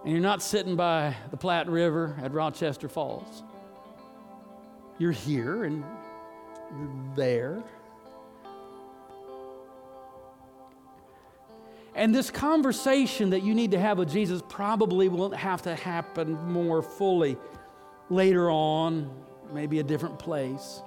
and 0.05 0.12
you're 0.12 0.20
not 0.20 0.42
sitting 0.42 0.77
by 0.77 1.16
the 1.31 1.37
Platte 1.37 1.68
River 1.68 2.16
at 2.23 2.33
Rochester 2.33 2.88
Falls. 2.88 3.42
You're 4.99 5.12
here 5.12 5.64
and 5.64 5.83
you're 6.79 7.16
there. 7.16 7.62
And 11.97 12.14
this 12.14 12.31
conversation 12.31 13.31
that 13.31 13.42
you 13.42 13.55
need 13.55 13.70
to 13.70 13.79
have 13.79 13.99
with 13.99 14.11
Jesus 14.11 14.42
probably 14.49 15.09
won't 15.09 15.35
have 15.35 15.62
to 15.62 15.75
happen 15.75 16.35
more 16.51 16.83
fully 16.83 17.37
later 18.11 18.51
on, 18.51 19.11
maybe 19.53 19.79
a 19.79 19.85
different 19.85 20.18
place. 20.18 20.83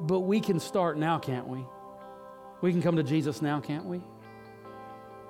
But 0.00 0.20
we 0.20 0.40
can 0.40 0.58
start 0.58 0.98
now, 0.98 1.18
can't 1.18 1.46
we? 1.46 1.64
We 2.64 2.72
can 2.72 2.80
come 2.80 2.96
to 2.96 3.02
Jesus 3.02 3.42
now, 3.42 3.60
can't 3.60 3.84
we? 3.84 4.00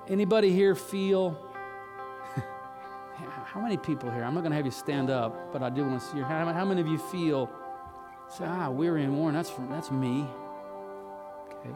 Anybody 0.07 0.53
here 0.53 0.73
feel 0.73 1.37
how 3.43 3.59
many 3.59 3.75
people 3.75 4.09
here? 4.09 4.23
I'm 4.23 4.33
not 4.33 4.39
going 4.39 4.51
to 4.51 4.55
have 4.55 4.63
you 4.63 4.71
stand 4.71 5.09
up, 5.09 5.51
but 5.51 5.61
I 5.61 5.69
do 5.69 5.83
want 5.83 5.99
to 5.99 6.07
see 6.07 6.15
your 6.15 6.25
how, 6.25 6.45
how 6.53 6.63
many 6.63 6.79
of 6.79 6.87
you 6.87 6.97
feel 6.97 7.49
say, 8.29 8.45
ah, 8.45 8.69
weary 8.69 9.03
and 9.03 9.17
worn? 9.17 9.33
That's 9.33 9.49
from, 9.49 9.69
that's 9.69 9.91
me. 9.91 10.25
Okay. 11.51 11.75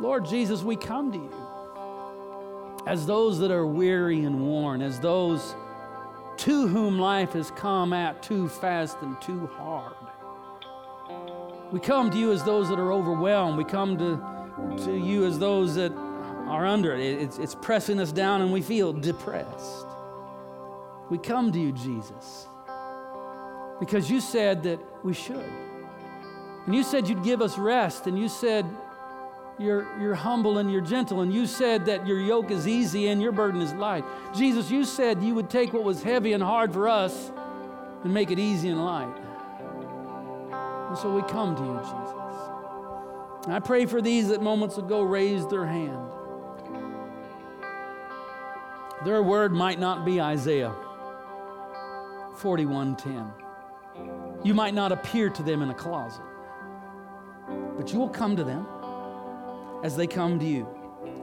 Lord 0.00 0.24
Jesus, 0.24 0.62
we 0.62 0.76
come 0.76 1.10
to 1.10 1.18
you 1.18 2.82
as 2.86 3.04
those 3.04 3.40
that 3.40 3.50
are 3.50 3.66
weary 3.66 4.20
and 4.20 4.46
worn, 4.46 4.80
as 4.80 5.00
those 5.00 5.56
to 6.36 6.68
whom 6.68 7.00
life 7.00 7.32
has 7.32 7.50
come 7.50 7.92
at 7.92 8.22
too 8.22 8.48
fast 8.48 8.98
and 9.02 9.20
too 9.20 9.48
hard. 9.56 10.07
We 11.72 11.80
come 11.80 12.10
to 12.10 12.16
you 12.16 12.32
as 12.32 12.44
those 12.44 12.68
that 12.70 12.78
are 12.78 12.92
overwhelmed. 12.92 13.58
We 13.58 13.64
come 13.64 13.98
to, 13.98 14.84
to 14.84 14.96
you 14.96 15.26
as 15.26 15.38
those 15.38 15.74
that 15.74 15.92
are 15.92 16.64
under 16.64 16.94
it. 16.94 17.20
It's, 17.20 17.38
it's 17.38 17.54
pressing 17.54 18.00
us 18.00 18.10
down 18.10 18.40
and 18.40 18.52
we 18.52 18.62
feel 18.62 18.92
depressed. 18.92 19.86
We 21.10 21.18
come 21.18 21.52
to 21.52 21.58
you, 21.58 21.72
Jesus. 21.72 22.46
because 23.78 24.10
you 24.10 24.20
said 24.20 24.62
that 24.64 24.80
we 25.04 25.14
should. 25.14 25.50
And 26.66 26.74
you 26.74 26.82
said 26.82 27.08
you'd 27.08 27.24
give 27.24 27.40
us 27.40 27.56
rest, 27.56 28.06
and 28.06 28.18
you 28.18 28.28
said 28.28 28.66
you're, 29.58 29.86
you're 30.00 30.14
humble 30.14 30.58
and 30.58 30.70
you're 30.70 30.82
gentle, 30.82 31.20
and 31.22 31.32
you 31.32 31.46
said 31.46 31.86
that 31.86 32.06
your 32.06 32.20
yoke 32.20 32.50
is 32.50 32.66
easy 32.68 33.08
and 33.08 33.22
your 33.22 33.32
burden 33.32 33.60
is 33.60 33.72
light. 33.74 34.04
Jesus, 34.36 34.70
you 34.70 34.84
said 34.84 35.22
you 35.22 35.34
would 35.34 35.50
take 35.50 35.72
what 35.72 35.84
was 35.84 36.02
heavy 36.02 36.32
and 36.32 36.42
hard 36.42 36.72
for 36.72 36.88
us 36.88 37.32
and 38.04 38.12
make 38.12 38.30
it 38.30 38.38
easy 38.38 38.68
and 38.68 38.84
light. 38.84 39.14
And 40.88 40.96
so 40.96 41.14
we 41.14 41.22
come 41.22 41.54
to 41.54 41.62
you, 41.62 41.78
Jesus. 41.78 42.48
And 43.44 43.54
I 43.54 43.60
pray 43.60 43.86
for 43.86 44.00
these 44.00 44.28
that 44.28 44.42
moments 44.42 44.78
ago 44.78 45.02
raised 45.02 45.50
their 45.50 45.66
hand. 45.66 45.98
Their 49.04 49.22
word 49.22 49.52
might 49.52 49.78
not 49.78 50.04
be 50.04 50.20
Isaiah 50.20 50.74
41:10. 52.36 53.32
You 54.44 54.54
might 54.54 54.74
not 54.74 54.92
appear 54.92 55.30
to 55.30 55.42
them 55.42 55.62
in 55.62 55.70
a 55.70 55.74
closet, 55.74 56.22
but 57.76 57.92
you 57.92 57.98
will 57.98 58.08
come 58.08 58.36
to 58.36 58.44
them 58.44 58.66
as 59.84 59.96
they 59.96 60.06
come 60.06 60.38
to 60.38 60.46
you. 60.46 60.66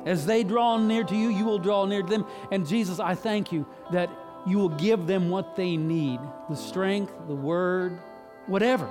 As 0.06 0.26
they 0.26 0.44
draw 0.44 0.78
near 0.78 1.04
to 1.04 1.16
you, 1.16 1.30
you 1.30 1.44
will 1.46 1.60
draw 1.60 1.86
near 1.86 2.02
to 2.02 2.08
them. 2.10 2.26
And 2.52 2.66
Jesus, 2.66 3.00
I 3.00 3.16
thank 3.16 3.52
you 3.52 3.66
that 3.92 4.10
you 4.46 4.58
will 4.58 4.70
give 4.70 5.08
them 5.08 5.30
what 5.30 5.56
they 5.56 5.76
need 5.76 6.20
the 6.50 6.56
strength, 6.56 7.14
the 7.28 7.36
word, 7.36 8.00
whatever. 8.46 8.88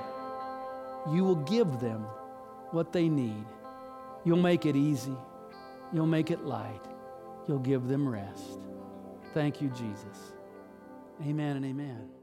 You 1.12 1.24
will 1.24 1.36
give 1.36 1.80
them 1.80 2.06
what 2.70 2.92
they 2.92 3.08
need. 3.08 3.44
You'll 4.24 4.38
make 4.38 4.64
it 4.64 4.76
easy, 4.76 5.16
you'll 5.92 6.06
make 6.06 6.30
it 6.30 6.44
light, 6.44 6.80
you'll 7.46 7.58
give 7.58 7.88
them 7.88 8.08
rest. 8.08 8.58
Thank 9.34 9.60
you, 9.60 9.68
Jesus. 9.70 10.32
Amen 11.22 11.56
and 11.56 11.66
amen. 11.66 12.13